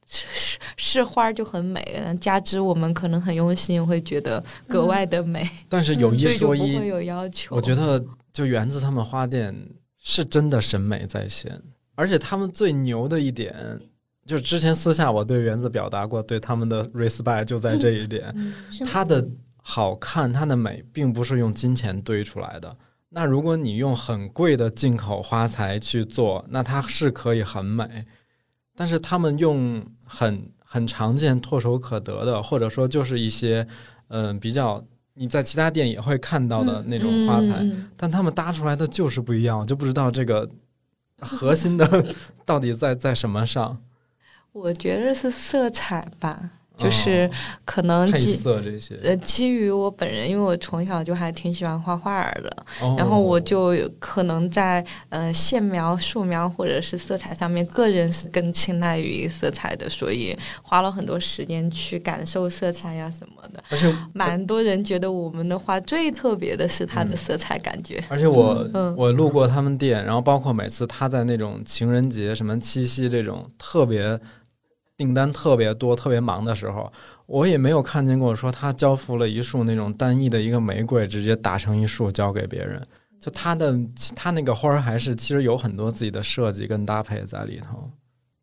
[0.06, 7.54] 是是花就很美，加之我们可能很用心，会觉得格外的美，但是有一说一，会有要求。
[7.54, 9.54] 我觉得就园子他们花店
[9.98, 11.60] 是真的审美在线，
[11.94, 13.80] 而且他们最牛的一点，
[14.26, 18.52] 就是之前私下我对园子表达过对他们的 respect 就在这一点，嗯
[18.84, 19.26] 它的
[19.56, 22.76] 好看，它的美，并不是用金钱堆出来的。
[23.08, 28.04] 那如果你用很贵的进口花材去做，那它是可以很美，
[28.76, 33.66] 但是他们用很很常见、唾手可得的，或者说就是一些
[34.08, 37.64] 嗯、比较你在其他店也会看到的那种花材，
[37.96, 40.48] 但他们搭出来的就是不一样，我就不知道这个
[41.20, 42.14] 核心的
[42.44, 43.80] 到底在在什么上，
[44.52, 48.34] 我觉得是色彩吧，就是哦可能基。
[48.34, 52.50] 色这些，呃，基于我本人，因为我从小就还挺喜欢画画儿的，
[52.82, 63.62] 哦然后我就可能在呃线描、素描或者是色彩上面，个人是更青睐于色彩的，所以花了很多时间去感受色彩呀什么的。
[63.70, 68.02] 而且蛮多人觉得我们的画最特别的是它的嗯色彩感觉。
[68.08, 74.18] 而且我、嗯我路过他们店，然后包括每次他在那种情人节、什么七夕这种特别
[74.96, 76.92] 订单特别多、特别忙的时候，
[77.26, 82.80] 我也没有看见过说他交付了一束那种单一的一个玫瑰，直接打成一束交给别人。
[83.20, 83.74] 就他的
[84.14, 87.90] 他那个花儿还是其实有很多自己的设计跟搭配在里头。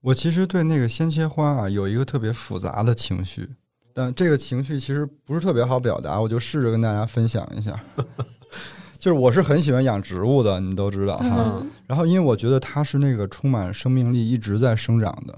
[0.02, 3.48] 我其实对那个鲜切花啊有一个特别复杂的情绪，
[3.94, 7.80] 但这个情绪其实不是特别好表达，我就试着跟大家分享一下。
[8.98, 11.60] 就是我是很喜欢养植物的，你都知道哈。
[11.62, 15.38] 嗯然后因为我觉得它是那个充满生命力、一直在生长的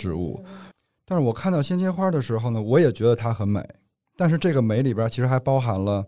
[0.00, 0.44] 植物，
[1.04, 3.62] 但是我看到鲜切花的时候呢，我也觉得它很美，
[4.16, 6.06] 但是这个美里边其实还包含了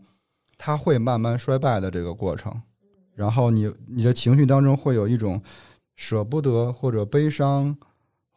[0.56, 2.62] 它会慢慢衰败的这个过程，
[3.14, 5.42] 然后你你的情绪当中会有一种
[5.96, 7.76] 舍不得或者悲伤。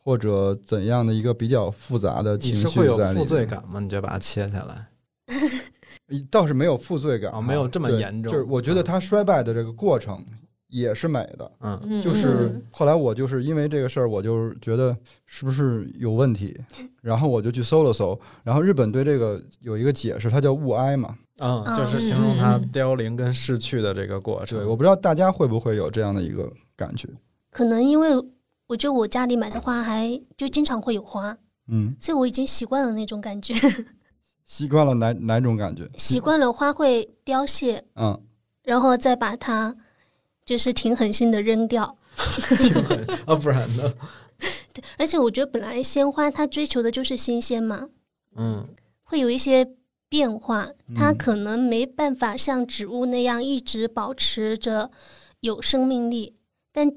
[0.06, 3.80] 或者怎样的一个比较复杂的情绪是会有在里面负罪，感吗？
[3.80, 4.89] 你就把它切下来。
[6.30, 10.22] 倒是没有负罪感哦没有这么严重就是我觉得它衰败的这个过程
[10.74, 14.96] 也是美的，嗯，嗯，就是嗯后来我就是因为这个事儿，我就觉得
[15.28, 16.60] 是不是有问题，
[17.02, 21.16] 然后我就去搜了搜，然后日本对这个有一个解释，它叫物哀嘛。
[21.38, 24.58] 嗯，嗯就是形容它凋零跟逝去的这个过程。
[24.58, 27.08] 对，我不知道大家会不会有这样的一个感觉。
[27.52, 28.10] 可能因为
[28.68, 31.36] 我觉得我家里买的花还就经常会有花，
[31.68, 33.54] 嗯，所以我已经习惯了那种感觉，
[34.46, 35.90] 习惯了哪哪种感觉？
[35.98, 38.20] 习惯了花会凋谢，嗯，
[38.64, 39.76] 然后再把它
[40.46, 41.98] 就是挺狠心的扔掉。
[42.60, 43.94] 挺狠啊， 不然呢？
[44.74, 47.89] 对而且我觉得本来鲜花它追求的就是新鲜嘛，
[48.36, 48.68] 嗯，
[49.04, 49.68] 会有一些
[50.10, 54.91] 变化，它嗯可能没办法像植物那样一直保持着
[55.39, 56.36] 有生命力，
[56.72, 56.91] 但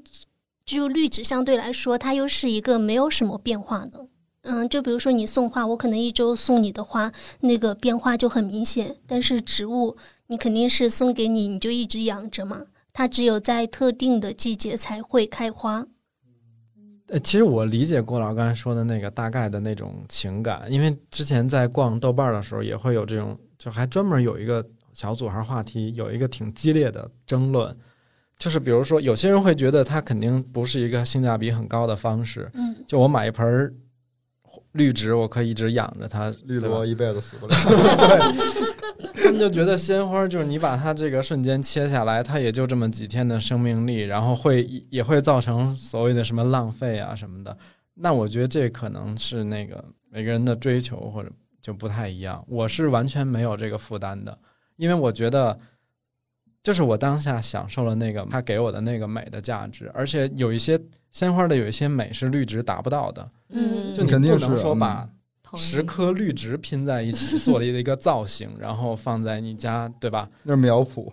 [0.65, 4.07] 就绿植相对来说，它又是一个没有什么变化的。
[4.41, 8.95] 嗯，就比如说你送花，我可能一周送你的花，那个变化就很明显。
[9.07, 12.63] 但是植物，你肯定是送给你，你就一直养着嘛，
[12.97, 15.85] 它只有在特定的季节才会开花。
[17.09, 27.77] 呃，其实我理解郭老刚才说的那个大概的那种情感，因为之前在逛豆瓣儿的时候，也会有这种，就还专门有一个小组还是话题，有一个挺激烈的争论。
[28.39, 32.49] 就是比如说，有些人会觉得它肯定不是一个性价比很高的方式。
[32.55, 33.71] 嗯，就我买一盆儿
[34.77, 37.55] 绿植，我可以一直养着它，绿萝一辈子死不了。
[39.21, 47.57] 他们就觉得鲜花就是你把它这个瞬间切下来，它也就这么几天的生命力，然后会也会造成所谓的什么浪费啊什么的。
[47.95, 51.29] 那我觉得这可能是那个每个人的追求或者
[51.61, 52.43] 就不太一样。
[52.47, 54.37] 我是完全没有这个负担的，
[54.77, 55.59] 因为我觉得
[56.67, 60.77] 就是我当下享受了那个它给我的那个美的价值，而且有一些
[61.11, 65.07] 鲜花的有一些美是绿植达不到的，嗯就你肯定不能说把
[65.55, 70.27] 十颗绿植拼在一起做了一个造型， 然后放在你家，对吧？
[70.43, 71.09] 那是苗圃，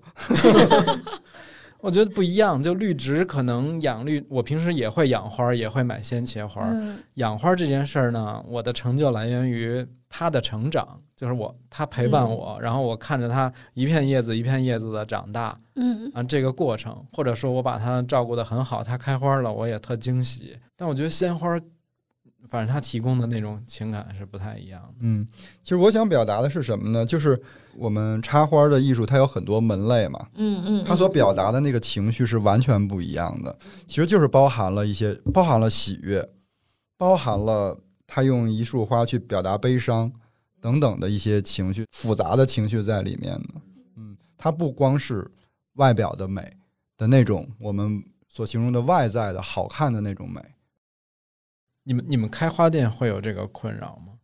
[1.79, 6.69] 我觉得不一样，就绿植可能养绿，我平时也会养花，也会买鲜切花。
[6.73, 20.57] 嗯养花这件事儿呢，我的成就来源于它的成长，就是我他陪伴我，然后我看着它一片叶子一片叶子的长大嗯啊，这个过程，或者说我把它照顾得很好，它开花了，我也特惊喜。
[20.77, 21.57] 但我觉得鲜花，
[22.49, 24.95] 反正它提供的那种情感是不太一样的。
[25.01, 25.27] 嗯，
[25.63, 27.07] 其实我想表达的是什么呢？
[27.07, 27.41] 就是
[27.77, 33.57] 我们插花的艺术，它有很多门类嘛，嗯嗯，它所表达的那个情绪是完全不一样的。
[33.87, 36.29] 其实就是包含了一些，包含了喜悦，
[36.99, 40.13] 包含了他用一束花去表达悲伤
[40.65, 43.49] 等等的一些情绪，复杂的情绪在里面的。
[43.97, 45.31] 嗯，它不光是
[45.75, 46.57] 外表的美
[46.97, 50.41] 的那种我们所形容的外在的好看的那种美。
[51.83, 54.15] 你们你们开花店会有这个困扰吗？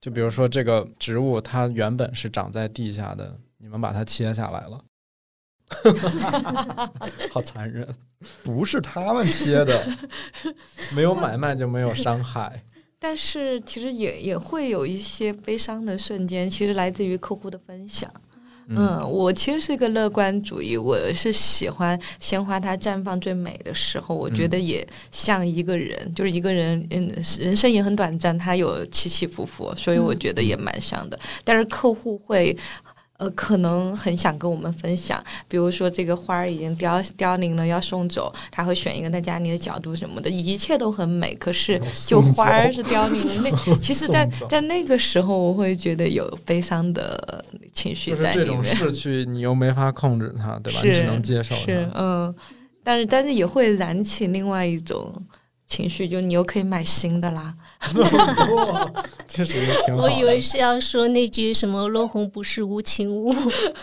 [0.00, 4.82] 就比如说这个植物，它原本是长在地下的，你们把它切下来了，
[7.30, 7.86] 好残忍！
[8.42, 9.86] 不是他们切的，
[10.96, 12.64] 没有买卖就没有伤害。
[13.02, 18.08] 但是其实也也会有一些悲伤的瞬间，其实来自于客户的分享。
[18.68, 24.14] 嗯，我其实是一个乐观主义，我是喜欢鲜花它绽放最美的时候。
[24.14, 31.18] 我觉得也像一个人，就是一个人，嗯，人生也很短暂，它有起起伏伏，所以我觉得也蛮像的。
[31.44, 32.56] 但是客户会。
[33.22, 41.32] 呃，可能很想跟我们分享，比如说这个花儿已经凋凋零了，要送走，他会选一个在家里的角度什么的，一切都很美。
[41.36, 48.64] 可是就花儿是凋零了，那 其实在，在那个时候，我会觉得有悲伤的情绪就是这种在里面。
[48.64, 50.80] 逝去，你又没法控制它，对吧？
[50.80, 51.88] 是你只能接受是。
[51.94, 52.34] 嗯，
[52.82, 55.14] 但是但是也会燃起另外一种
[55.72, 57.54] 情绪，就你又可以买新的啦。
[59.26, 60.02] 这是一个挺好的。
[60.02, 63.32] 我以为是要说那句什么“落红不是无情物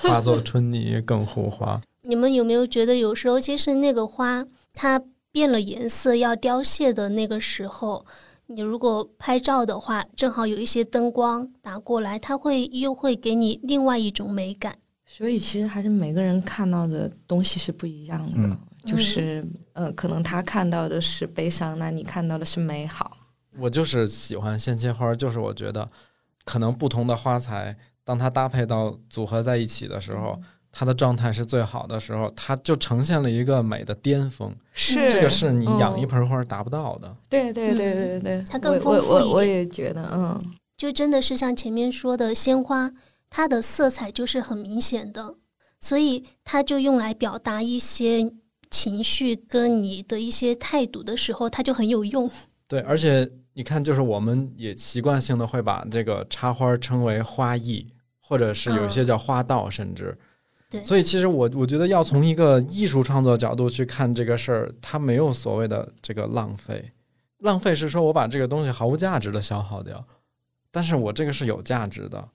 [0.03, 1.81] 化作春泥更护花。”。
[2.03, 8.05] 你们有没有觉得有时候其实那个花它变了颜色要凋谢的那个时候，
[8.45, 14.75] 你如果拍照的话，正好有一些灯光打过来，它会又会给你另外一种美感。
[15.07, 23.17] 所以其实还是每个人看到的东西是不一样的，嗯就是呃，可能他看到的是悲伤，那你看到的是美好。
[23.57, 25.89] 我就是喜欢鲜切花，就是我觉得
[26.45, 30.39] 可能不同的花材，当它搭配到组合在一起的时候，
[30.71, 34.55] 它的状态是最好的时候，它就呈现了一个美的巅峰。
[34.73, 37.13] 是这个是你养一嗯盆花达不到的。
[37.27, 42.91] 对对对对对，它更丰富一我我我也觉得，嗯，就真的是像前面说的，鲜花
[43.29, 45.35] 它的色彩就是很明显的，
[45.79, 48.31] 所以它就用来表达一些
[48.69, 52.29] 情绪跟你的一些态度的时候，它就很有用。
[52.67, 57.87] 对，而且你看，就是我们也习惯性的会把这个插花称为花艺，
[58.19, 60.17] 或者是有一些叫花道，甚至。
[60.69, 66.91] 对所以其实我我觉得要从一个艺术创作角度去看这个事儿，它没有所谓的这个浪费。
[67.39, 70.05] 浪费是说我把这个东西毫无价值的消耗掉，
[70.69, 72.29] 但是我这个是有价值的。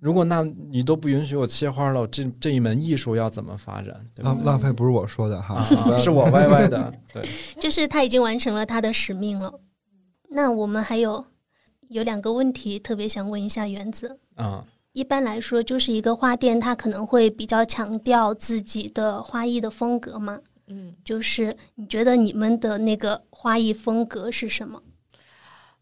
[0.00, 3.94] 如果那你都不允许我切花了，这这一门艺术要怎么发展？
[4.14, 4.30] 对吧？
[4.30, 7.22] 浪浪费不是我说的哈，啊，是我歪歪的， 对。
[7.60, 9.52] 就是他已经完成了他的使命了。
[10.30, 11.24] 那我们还有
[11.88, 14.18] 有两个问题特别想问一下原子。
[14.36, 20.40] 啊，一般来说，就是一个花店，它可能会比较强调自己的花艺的风格嘛。
[20.72, 24.80] 嗯就是你觉得你们的那个花艺风格是什么？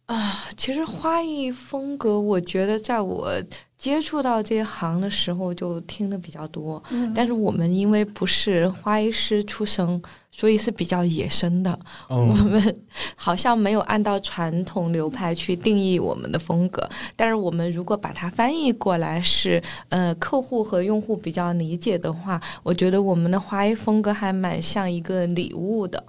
[0.08, 3.30] 啊，其实花艺风格，我觉得在我
[3.76, 10.02] 接触到这一行的时候就听的比较多，嗯但是我们因为不是花艺师出身，
[10.32, 11.78] 所以是比较野生的。
[12.08, 12.82] 我哦，们
[13.16, 26.02] 好像没有按照传统流派去定义我们的风格，但是我们如果把它翻译过来是呃客户和用户比较理解的话，我觉得我们的花艺风格还蛮像一个礼物的。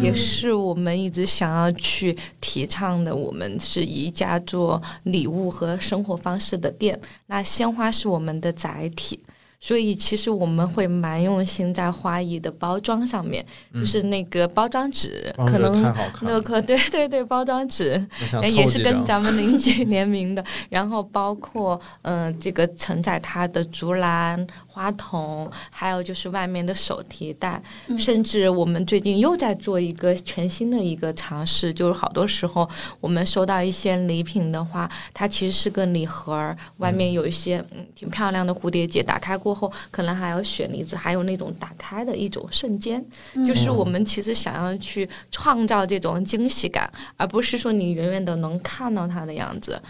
[0.00, 3.14] 也嗯是我们一直想要去提倡的。
[3.14, 9.18] 我们是一家做礼物和生活方式的店，那鲜花是我们的载体，
[9.60, 18.04] 所以其实我们会蛮用心在花艺的包装上面，就是那个包装纸，嗯可能对对对，包装纸
[18.50, 19.04] 也是跟。
[19.04, 24.44] 咱们邻居 联名的，然后包括嗯、呃这个承载它的竹篮、
[24.74, 27.96] 花筒，还有就是外面的手提袋，嗯。
[27.96, 32.68] 甚至我们最近又在做一个全新的一个尝试，就是好多时候
[33.00, 43.04] 我们收到一些礼品的话，它其实是个礼盒儿，外面有一些嗯挺漂亮的蝴蝶结，打开过过后，可能还有雪梨子，还有那种打开的一种瞬间，
[43.34, 43.46] 嗯。
[43.46, 49.80] 就是我们其实想要去创造这种惊喜感，而不是说你远远的能看到它的样子，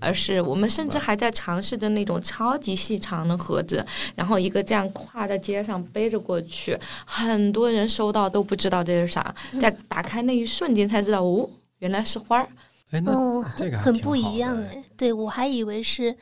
[0.00, 3.86] 而是我们甚至还在尝试着那种超级细长的盒子，
[4.16, 12.48] 然后一个这样挎在街上背着过去，很多人收到都不知道这是啥，在打开那一瞬间才知道，哦，原来是花儿。
[12.90, 14.84] 哎，那哦，这个还很不一样哎哎。
[14.96, 16.14] 对我还以为是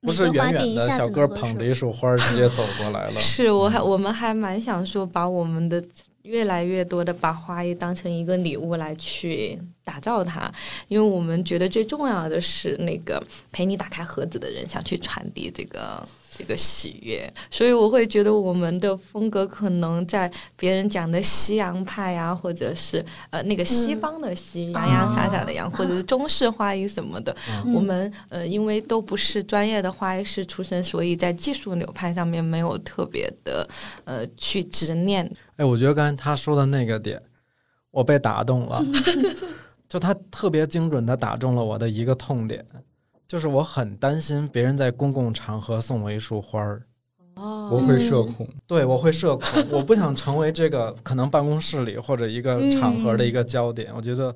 [0.00, 3.20] 不是远远的店一下子小哥捧着一束花直接走过来了。
[3.22, 5.82] 是，我还我们还蛮想说，把我们的
[6.22, 10.52] 越来越多的把花艺当成一个礼物来去打造它，
[10.88, 16.06] 因为我们觉得最重要的是那个陪你打开盒子的人想去传递这个。
[16.38, 24.00] 这个喜悦，所以我会觉得我们的风格可能在别人讲的西洋派啊，或者是呃那个西嗯。
[24.00, 27.74] 方的西洋洋洒洒的洋，或者是中式花艺什么的，嗯。
[27.74, 33.68] 我们呃，因为都不是专业的花艺师出身，所以在技术流派上面没有特别的
[34.04, 35.28] 呃去执念。
[35.56, 37.20] 哎，我觉得刚才他说的那个点，
[37.90, 38.80] 我被打动了，
[39.88, 42.64] 就他特别精准的打中了我的一个痛点，
[43.28, 46.82] 就是我很担心别人在公共场合送我一束花儿，
[47.34, 47.68] 哦。
[47.70, 54.34] 我会社恐，对我会社恐，我不想成为这个可能办公室里或者一个场合的一个焦点，我觉得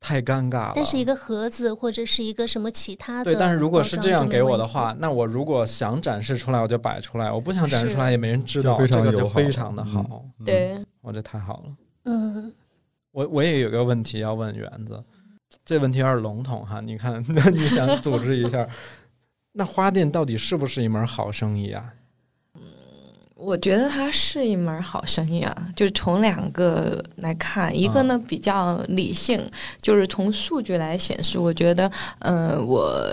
[0.00, 0.72] 太尴尬了。
[0.74, 10.24] 但是一个盒子或者是一个什么其他的对，但是如果是这样给我的话，那我如果想展示出来，我就摆出来；我不想展示出来，也没人知道，这个就非常的好。
[10.38, 10.44] 嗯。
[10.46, 11.76] 对，我这太好了。
[12.04, 12.50] 嗯，
[13.12, 15.04] 我我也有个问题要问园子，
[15.66, 16.80] 这问题有点笼统哈。
[16.80, 18.66] 你看，那 你想组织一下，
[19.52, 21.92] 那花店到底是不是一门好生意啊？
[22.54, 22.62] 嗯
[23.34, 29.46] 我觉得它是一门好生意啊，就是从两个来看，一个呢比较理性，
[29.82, 31.90] 就是从数据来显示，我觉得，
[32.20, 33.06] 嗯、我。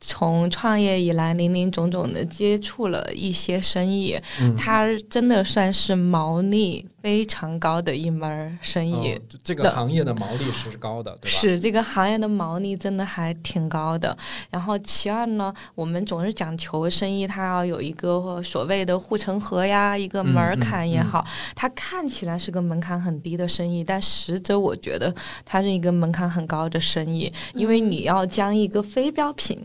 [0.00, 8.92] 从创业以来，林林总总的接触了一些生意，嗯，它真的算是毛利非常高的一门生意。
[8.92, 11.38] 哦这这个行业的毛利是高的，对吧？
[11.40, 14.16] 是这个行业的毛利真的还挺高的。
[14.50, 21.26] 然后其二呢，我们总是讲求生意它要有一个所谓的护城河呀，一个门槛也好，
[21.56, 25.12] 它看起来是个门槛很低的生意，但实则我觉得
[25.44, 29.58] 它是一个门槛很高的生意，因为你要将一个非标品。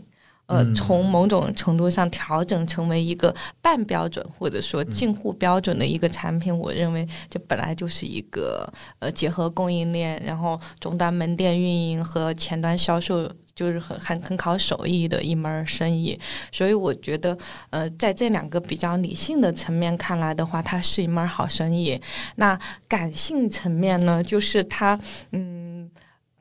[0.46, 13.30] 呃，嗯从某种程度上调整成为一个半标准或者说近乎标准的一个产品，我认为这本来就是一个呃结合供应链，然后终端门店运营和前端销售。
[13.56, 16.18] 就是很很很考手艺的一门生意，
[16.50, 17.38] 所以我觉得，
[17.70, 21.96] 呃，在这两个比较理性的层面看来的话，它是一门好生意。
[22.34, 24.98] 那感性层面呢，就是它，
[25.30, 25.88] 嗯，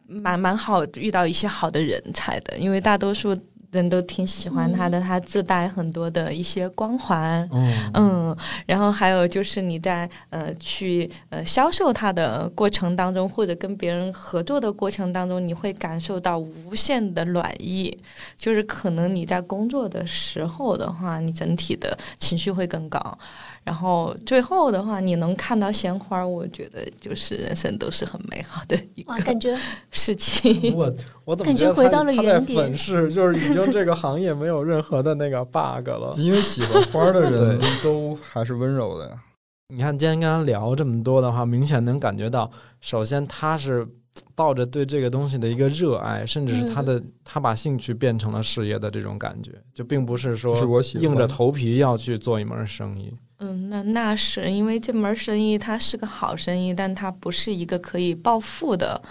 [0.07, 3.39] 蛮蛮好遇到一些好的人才的，因为大多数
[3.73, 7.47] 人都挺喜欢他的，他自带很多的一些光环。
[7.51, 17.97] 嗯嗯，然后还有就是你在呃去呃销售他的过程当中，或者跟别人合作的过程当中，你会感受到无限的暖意。
[18.37, 23.17] 就是可能你在工作的时候的话，你整体的情绪会更高。
[23.63, 29.57] 然后最后的话，你能看到鲜花，我觉得就是人生都是很美好的一，个感觉
[29.89, 30.73] 事情。
[30.75, 30.93] 我
[31.23, 36.13] 我怎么感觉回到了他在原点粉饰，就是已经这个行业没有任何的那个 bug 了。
[36.17, 39.15] 因为喜欢花的人都还是温柔的呀。
[39.69, 42.51] 你看今天跟他聊这么多的话，明显能感觉到，
[42.81, 43.87] 首先他是
[44.35, 50.55] 抱着对这个东西的一个热爱，甚至是他的、他把兴趣变成了事业的这种感觉，就并不是说
[50.95, 53.11] 硬着头皮要去做一门生意。
[53.43, 59.01] 嗯，那那是因为这门生意它是个好生意，但它不是一个可以暴富的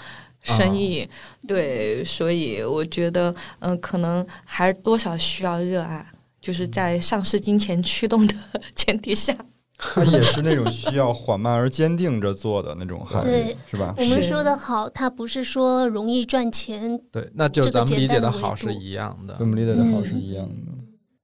[0.40, 1.06] 生意，
[1.46, 6.06] 对，所以我觉得，嗯、可能还是多少需要热爱，
[6.40, 8.34] 就是在上市金钱驱动的
[8.74, 9.36] 前提下，
[9.76, 13.94] 它也是那种需要缓慢而坚定着做的那种 行业，是吧？
[13.98, 19.34] 我们说的好，它不是说容易赚钱，对，那就是咱们理解的好是一样的。
[19.34, 20.72] 跟我们理解的好是一样的。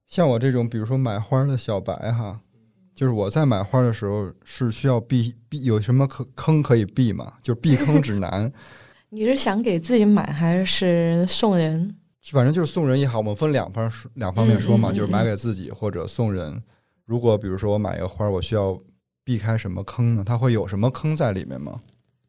[0.07, 2.41] 像我这种，比如说买花的小白哈，
[2.99, 7.35] 就是我在买花的时候是需要避避有什么可坑可以避吗？
[7.41, 8.53] 就是避坑指南，
[9.11, 11.95] 你是想给自己买还是送人？
[12.33, 16.61] 反正就是送人也好，我们分两方两方面说嘛，嗯嗯嗯就是买给自己或者送人。
[17.05, 18.77] 如果比如说我买一个花，我需要
[19.23, 20.25] 避开什么坑呢？
[20.27, 21.81] 它会有什么坑在里面吗？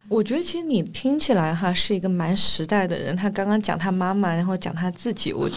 [0.08, 3.16] 我觉得其实你听起来哈是一个蛮实在的人。
[3.16, 5.50] 他刚刚讲他妈妈，然后讲他自己，我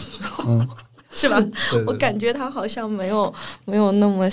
[0.47, 0.67] 嗯，
[1.13, 1.39] 是吧？
[1.71, 3.33] 对对我感觉他好像没有
[3.65, 4.27] 没有那么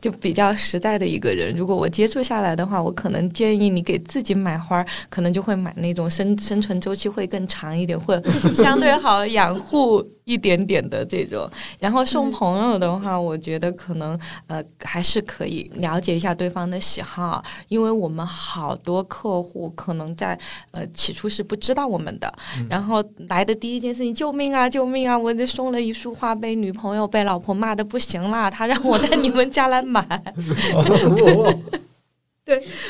[0.00, 1.54] 就比较实在的一个人。
[1.56, 11.48] 如果我接触下来的话，我可能建议你给自己买花，可能就会买那种生生存周期会更长一点，或者相对好养护一点点的这种。
[11.78, 20.38] 然后送朋友的话，我觉得可能呃还是可以了解一下对方的喜好，因为我们好多客户可能在
[20.72, 22.32] 呃起初是不知道我们的，
[22.68, 25.16] 然后来的第一件事情，救命啊，救命啊！
[25.16, 30.04] 我这送了一束花，被女朋友被老婆骂的不行了，他让我在你们家来买，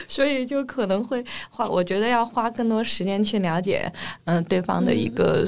[0.07, 3.91] 所以就可能会花，我觉得要花更多时间去了解，
[4.25, 5.47] 嗯、对方的一个、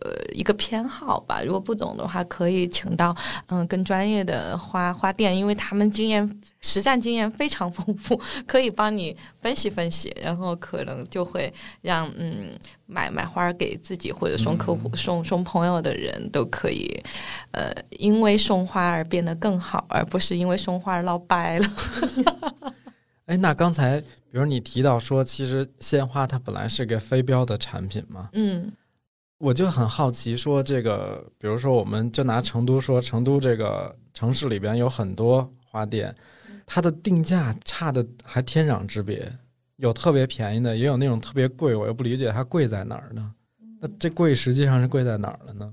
[0.00, 1.42] 呃一个偏好吧。
[1.44, 3.14] 如果不懂的话，可以请到
[3.48, 11.52] 嗯更专业的花花店，因为他们经验实战经验非常丰富，可以帮你分析分析，然后可能就会
[11.82, 16.98] 让嗯买买花给自己或者送客户、送送朋友的人都可以，
[17.50, 21.68] 呃，因为送花而变得更好，而不是因为送花而闹掰了。
[23.30, 28.72] 哎，那刚才比如你提到说，其实鲜花它本来是个非标的产品嘛，嗯
[29.38, 36.12] 我就很好奇，说这个，比如说我们就拿成都说，成都这个城市里边有很多花店，
[36.66, 39.32] 它的定价差的还天壤之别，
[39.76, 43.32] 有特别便宜的，也有那种特别贵，我又不理解它贵在哪儿呢？
[43.80, 45.72] 那这贵实际上是贵在哪儿了呢？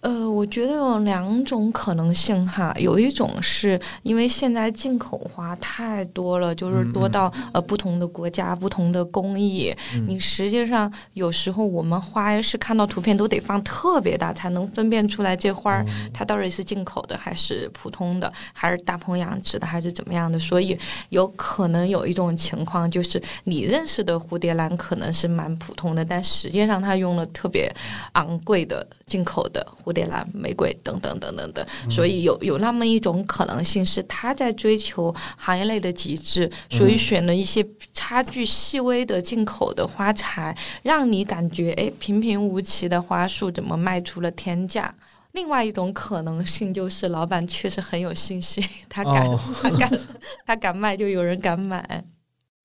[0.00, 10.06] 呃，我觉得有两种可能性哈，有一种是因为现在进口花太多了，就是多到、呃不同的国家、不同的工艺，嗯。
[10.08, 10.18] 你。
[10.20, 20.38] 实际上有时候我们花是看到图片都得放特别大，才能分辨出来这花儿它到底是进口的还是普通的，还是大棚养殖的，还是怎么样的。
[20.38, 27.70] 所以有可能有一种情况，就是你认识的蝴蝶兰可能是蛮普通的，但实际上它用了特别
[28.12, 31.66] 昂贵的进口的蝴蝶兰、玫瑰等等等等等。
[31.90, 44.94] 所以有有那么一种可能性是他在追求行业内的极致，所以选了一些差距细微的进口的花材，让你感觉哎平平无奇的花束怎么卖出了天价。
[45.32, 50.00] 另外一种可能性就是老板确实很有信心，他敢、哦他敢
[50.44, 52.04] 他敢卖，就有人敢买。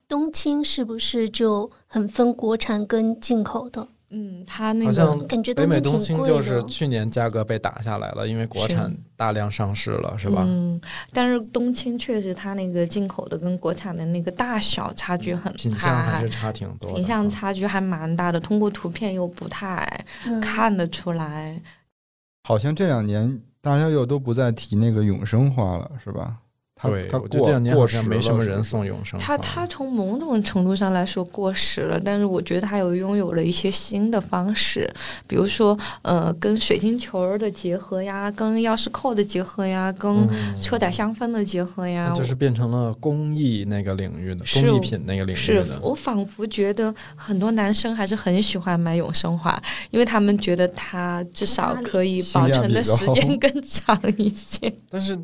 [0.08, 3.88] 冬青是不是就很分国产跟进口的？
[4.10, 6.64] 嗯，他那个好像感觉北美冬冬青就是。
[6.66, 10.44] 去年价格被打下来了，因为国产大量上市了，是吧？
[10.46, 10.80] 嗯，
[11.12, 16.94] 但是冬青确实它那个进口的跟国产的那个大小差距很大品相还还是差挺多。
[16.94, 21.62] 品相啊差距还蛮大的，通过图片又不太嗯看得出来。
[22.44, 26.38] 好像这两年大家又都不再提那个永生花了，是吧？
[26.76, 34.94] 它对，它我觉得这过两年好过时了像没什么是不是人送永生它花它从某种程度上来说过时了，但是我觉得他有拥有了一些新的方式，
[35.26, 45.80] 比如说呃，跟水晶球的结合呀，跟钥匙扣的结合呀，跟嗯车载香氛的结合呀，那就是变成了工艺那个领域的工艺品那个领域是的。
[45.82, 49.58] 我仿佛觉得很多男生还是很喜欢买永生花，
[49.92, 54.74] 因为他们觉得它至少可以保存的时间 更长一些。
[54.90, 55.18] 但是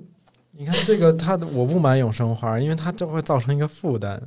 [0.61, 4.21] 你看这个，它的我不买永生花，因为它就会造成一个负担。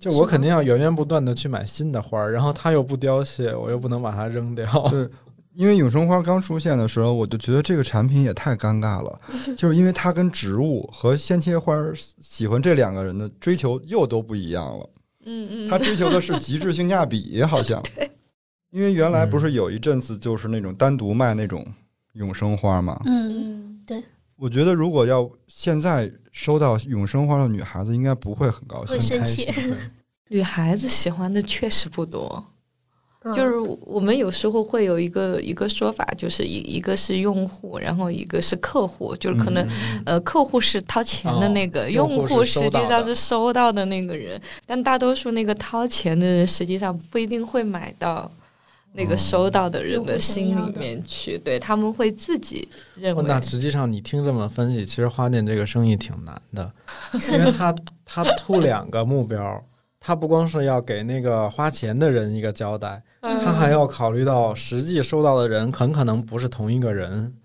[0.00, 4.66] 就我肯定要源源不断的去买新的花，然后它又不凋谢，我又不能把它扔掉。
[4.90, 5.08] 对，
[5.54, 9.20] 因为永生花刚出现的时候，我就觉得这个产品也太尴尬了，
[9.56, 11.72] 就是因为它跟植物和鲜切花
[12.20, 14.90] 喜欢这两个人的追求又都不一样了。
[15.24, 17.80] 嗯嗯，他追求的是 极致性价比，好像。
[18.70, 21.64] 因为原来不是有一阵子就是那种单独卖那种
[22.14, 23.00] 永生花嘛？
[23.06, 24.02] 嗯，嗯，
[24.38, 29.00] 我觉得如果要现在收到永生花的女孩子，应该不会很高兴会。
[29.00, 29.76] 生气开心。
[30.28, 32.44] 女孩子喜欢的确实不多。
[33.22, 48.30] 嗯就是我们有时候会有一个一个说法，就是一一个是用户，然后一个是客户，就是可能、嗯呃客户是掏钱的那个，哦用用户户实际上是收到的那个人，但大多数那个掏钱的人实际上不一定会买到。
[48.96, 52.66] 那个收到的人的心里面去，对他们会自己
[52.96, 56.72] 认为，哦那实际上你听这么分析，其实花店这个生意挺难的，
[57.30, 57.74] 因为它
[58.04, 59.62] 它突两个目标，
[60.00, 63.38] 他不光是要给那个花钱的人一个交代，嗯。
[63.44, 67.36] 他还要考虑到实际收到的人很可能不是同一个人。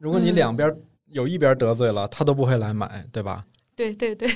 [0.00, 0.34] 如果你嗯。
[0.34, 0.74] 两边
[1.10, 3.44] 有一边得罪了，他都不会来买，对吧？
[3.76, 4.28] 对对对，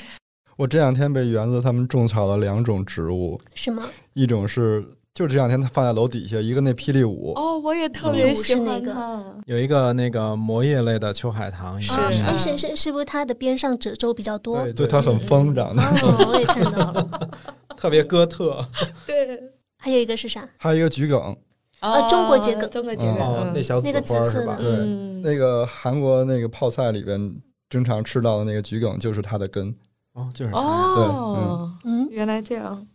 [0.55, 3.83] 我这两天被园子他们种草了两种植物，什么？
[4.13, 9.35] 一种是就这两天他放在楼底下，一个那霹雳舞，哦，我也特嗯别喜欢那个。
[9.45, 14.63] 有一个那个魔叶类的秋海棠，哎，嗯是是是不是它的边上褶皱比较多？
[14.63, 15.83] 对对它很疯长的。
[15.83, 17.29] 哦，我也看到了。
[17.75, 18.65] 特别哥特。
[19.05, 19.39] 对，
[19.77, 20.47] 还有一个是啥？
[20.57, 21.35] 还有一个桔梗，
[21.79, 24.77] 啊中国桔梗中国桔梗，那小紫那个花是吧紫色的？
[24.77, 27.35] 对嗯那个韩国那个泡菜里边
[27.69, 29.75] 经常吃到的那个桔梗就是它的根。
[30.13, 32.87] 哦，就是它哦，嗯，原来这样。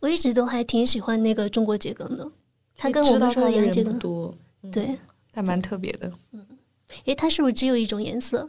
[0.00, 2.28] 我一直都还挺喜欢那个中国桔梗的，
[2.76, 4.98] 它跟我们说的洋桔梗，不多，嗯，对，
[5.32, 6.10] 还蛮特别的。
[6.32, 6.46] 嗯
[7.04, 8.48] 诶，它是不是只有一种颜色？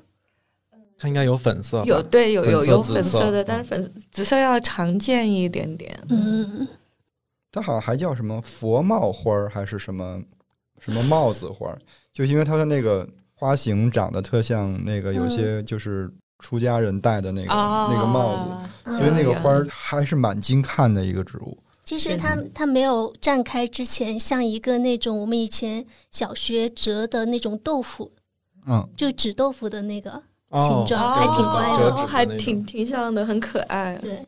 [1.00, 6.00] 它应该有粉色吧，有对有有粉色有粉色的，但是粉紫色要常见一点点。
[6.10, 6.68] 嗯，
[7.52, 10.22] 它好像还叫什么佛帽花儿，还是什么
[10.80, 11.80] 什么帽子花儿？
[12.14, 16.10] 就因为它的那个花型长得特像那个有些就是
[16.40, 18.50] 出家人戴的那个、啊，那个帽子，
[18.84, 21.58] 嗯所以那个花儿还是蛮精看的一个植物。
[21.84, 28.12] 其实它它没有绽开之前，像一个那种我们以前小学折的那种豆腐，
[28.68, 30.68] 嗯，就纸豆腐的那个哦。
[30.68, 32.08] 形状，还挺乖的。
[32.08, 33.96] 还挺挺像的，很可爱。
[33.98, 34.20] 对，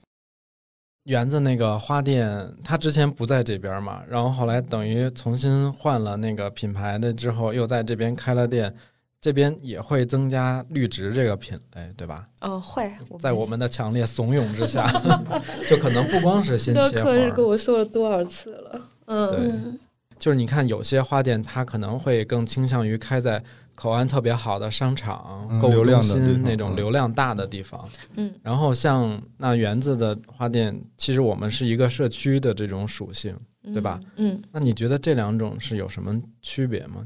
[1.03, 8.73] 园子那个花店，它之前不在这边嘛，然后后来等于重新换了那个品牌的之后，又在这边开了店，
[9.21, 12.27] 这边也会增加绿植这个品类，对吧？
[12.39, 12.89] 呃，会
[13.19, 14.89] 在我们的强烈怂恿之下，
[15.69, 18.81] 就可能不光是鲜那切花儿，可是跟我说了多少次了？
[19.07, 19.79] 嗯，对嗯，
[20.17, 23.43] 就是你看有些花店，它可能会更倾向于开在
[23.75, 27.89] 口岸特别好的商场、购物中心那种嗯流量大的地方。
[28.15, 33.35] 嗯，然后像那园子的花店，其实我们是一个社区的这种属性，
[33.73, 33.99] 对吧？
[34.15, 37.05] 嗯那你觉得这两种是有什么区别吗？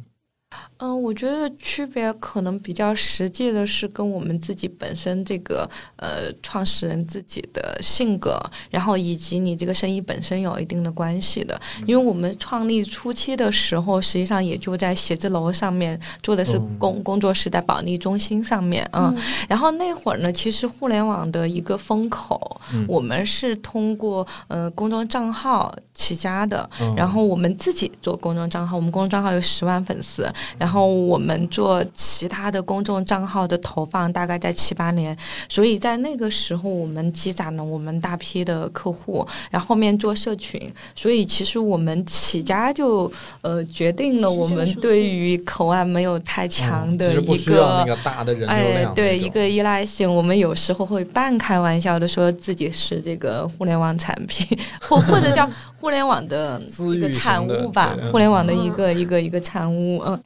[0.78, 8.38] 嗯，我觉得区别可能比较实际的是跟我们自己本身这个呃创始人自己的性格，
[8.70, 11.60] 然后以及你这个生意本身有一定的关系的。
[11.86, 19.16] 因为我们创立初期的时候，实际上也就在写字楼上面做的是嗯工、工作室，在保利中心上面，嗯，
[19.48, 35.16] 然后那会儿呢，其实互联网的一个风口，嗯我们是通过呃公众账号起家的，嗯然后我们自己做公众账号，我们公众账号有十万粉丝，然后我们做其他的公众账号的投放大概在七八年，
[35.50, 56.62] 所以在那个时候我们积攒了我们大批的客户，然后后面做社群，所以其实我们起家就呃决定了我们对于口岸没有太强嗯的一个大的人流哎对一个依赖性，我们有时候会半开玩笑的说自己是这个互联网产品，或或者叫互联网的
[56.94, 60.20] 一个产物吧，互联网的一嗯个一个一个产物，嗯。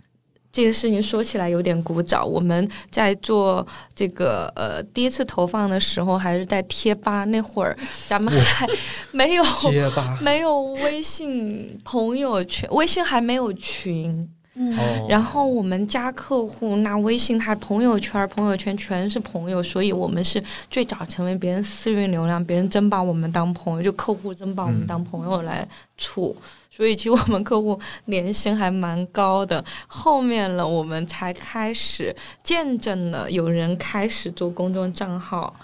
[0.58, 7.78] 这个事情说起来有点古早，我们在做这个呃第一次投放的时候，还是在贴吧那会儿，
[8.08, 8.68] 咱们还
[9.12, 10.18] 没有贴吧。
[10.20, 25.68] 没有微信朋友圈，微信还没有群，嗯，哦，然后我们加客户，那微信他朋友圈，朋友圈全是朋友，所以我们是最早成为别人私域流量，别人真把我们当朋友，就客户真把我们当朋友来
[26.00, 26.36] 处。
[26.78, 35.56] 所以其实我们客户年薪还蛮高的，后面了我们才开始见证了有人开始做公众账号，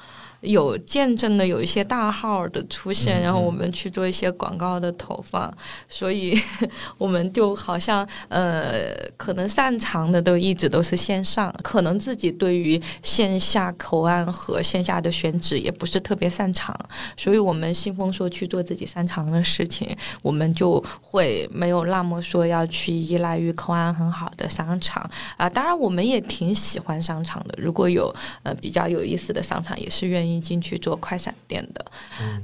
[0.43, 5.51] 有见证的有一些大号的出现，嗯然后我嗯们去做一些广告的投放，
[5.87, 6.39] 所以
[6.97, 16.77] 我们就好像呃，可能擅长的都一直都是线上，可能自己对于线下口岸和线下的选址也不是特别擅长，
[17.15, 25.49] 所以我们信奉说去做自己擅长的事情，我们就会没有那么说要去依赖于口岸很好的商场啊。
[25.49, 28.13] 当然，我们也挺喜欢商场的，如果有
[28.43, 31.85] 呃比较有意思的商场，也是愿意进去做快闪店的。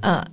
[0.01, 0.25] 嗯，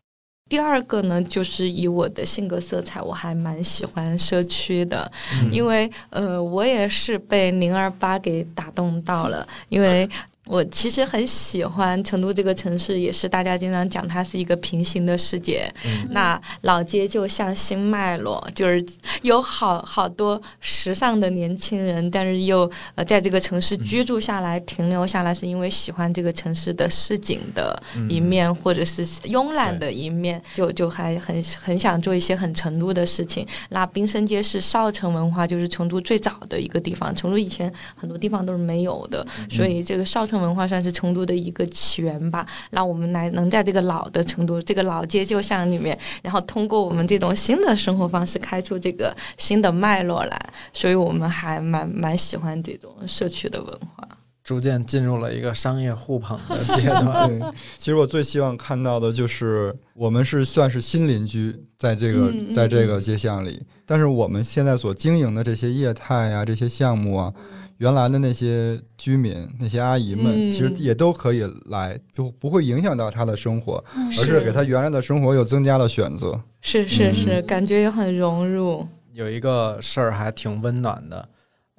[0.49, 5.11] 第二个呢，就是以我的性格色彩，我还蛮喜欢社区的，
[5.51, 10.09] 因为呃，我也是被零二八给打动到了，因为。
[10.47, 15.73] 我其实很喜欢成都这个城市，也是大家经常讲它是一个平行的世界。
[15.85, 18.85] 嗯那老街就像新脉络，就是
[19.23, 33.47] 有好好多时尚的年轻人，但是又呃在这个城市居住下来、停留下来，是因为喜欢这个城市的市井的嗯一面，或者是慵懒的一面，就就还很很想做一些很成都的事情。
[33.71, 42.47] 那滨生街是少城文化，就是成都最早的一个地方，成都以前很多地方都是没有的，所以这个少城文化算是成都的一个起源吧。
[42.71, 50.39] 那我们来能在这个老的成都这个老街旧巷里面，然后通过我们这种新的生活方式，开出这个新的脉络来，
[50.73, 54.09] 所以我们还蛮蛮喜欢这种社区的文化。
[54.45, 57.27] 逐渐进入了一个商业互捧的阶段。
[57.29, 57.43] 对，
[57.79, 67.35] 其实我最希望看到的就是我们是算是新邻居，在这个在这个街巷里，但是我们现在所经营的这些业态啊，这些项目啊。
[67.79, 76.41] 原来的那些居民、那些阿姨们，嗯其实也都可以来，就不会影响到他的生活，嗯而是给他原来的生活又增加了选择。
[76.61, 78.87] 是是嗯是，感觉也很融入。
[79.13, 81.29] 有一个事儿还挺温暖的，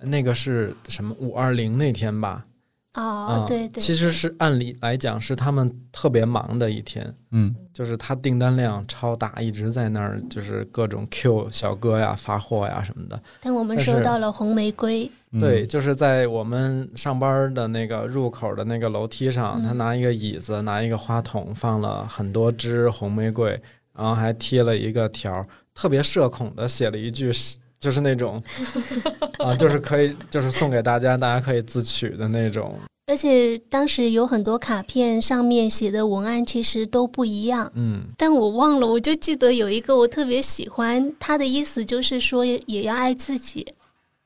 [0.03, 2.45] 那个是什么五二零那天吧？
[2.93, 13.21] 哦，啊，对对，其实是按理来讲是他们特别忙的一天，嗯就是他订单量超大，一直在那儿就是各种 Q 小哥呀、发货呀什么的。
[13.39, 23.49] 但我们收到了红玫瑰，嗯对，就是在我们上班的那个入口的那个楼梯上，嗯他拿一个椅子，拿一个花筒，放了很多支红玫瑰，
[23.93, 27.31] 然后还贴了一个条，特别社恐的写了一句。
[27.79, 28.41] 就是那种
[29.37, 32.73] 啊，就是可以，就是送给大家，大家可以自取的那种。
[33.05, 43.63] 而且当时有很多卡片上面写的文案其实都不一样，嗯，但我忘了，我就记得有一个我特别喜欢，他的意思就是说也要爱自己。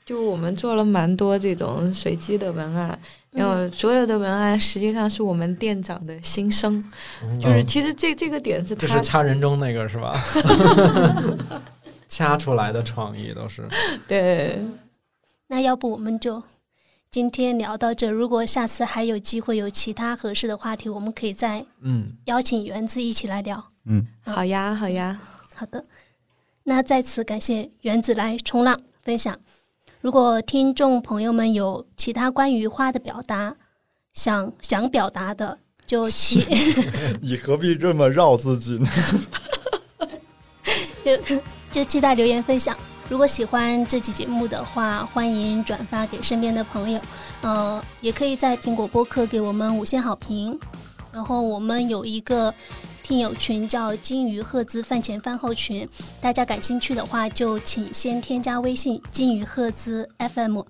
[0.06, 2.99] 就我们做了蛮多这种随机的文案，
[3.32, 3.70] 然嗯。
[3.70, 6.84] 后所有的文案实际上是我们店长的心声，
[7.39, 10.20] 就是其实这这个点是他嗯就是掐人中那个是吧？
[12.10, 13.66] 掐出来的创意都是。
[14.08, 14.60] 对。
[15.47, 16.41] 那要不我们就
[17.10, 23.64] 今天聊到这，如果下次还有机会有其他合适的话题，我们可以再嗯，邀请园子一起来聊。
[23.86, 25.20] 嗯，好呀好呀，
[25.54, 25.86] 好的，
[26.64, 29.38] 那在此感谢园子来冲浪分享。
[30.02, 33.56] 如果听众朋友们有其他关于花的表达，
[34.14, 36.43] 想想表达的，就请
[37.22, 38.88] 你何必这么绕自己呢？
[41.06, 41.41] 就
[41.72, 42.76] 就期待留言分享。
[43.10, 46.99] 如果喜欢这期节目的话，欢迎转发给身边的朋友。
[47.41, 50.60] 呃，也可以在苹果播客给我们五星好评。
[51.12, 52.52] 然后我们有一个
[53.12, 55.86] 听友群叫“金鱼赫兹饭前饭后群”，
[56.22, 60.62] 大家感兴趣的话就请先添加微信“金鱼赫兹 FM”。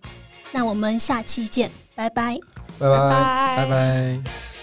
[0.51, 2.39] 那我们下期见，拜拜。
[2.79, 3.57] 拜拜。
[3.57, 4.60] 拜拜。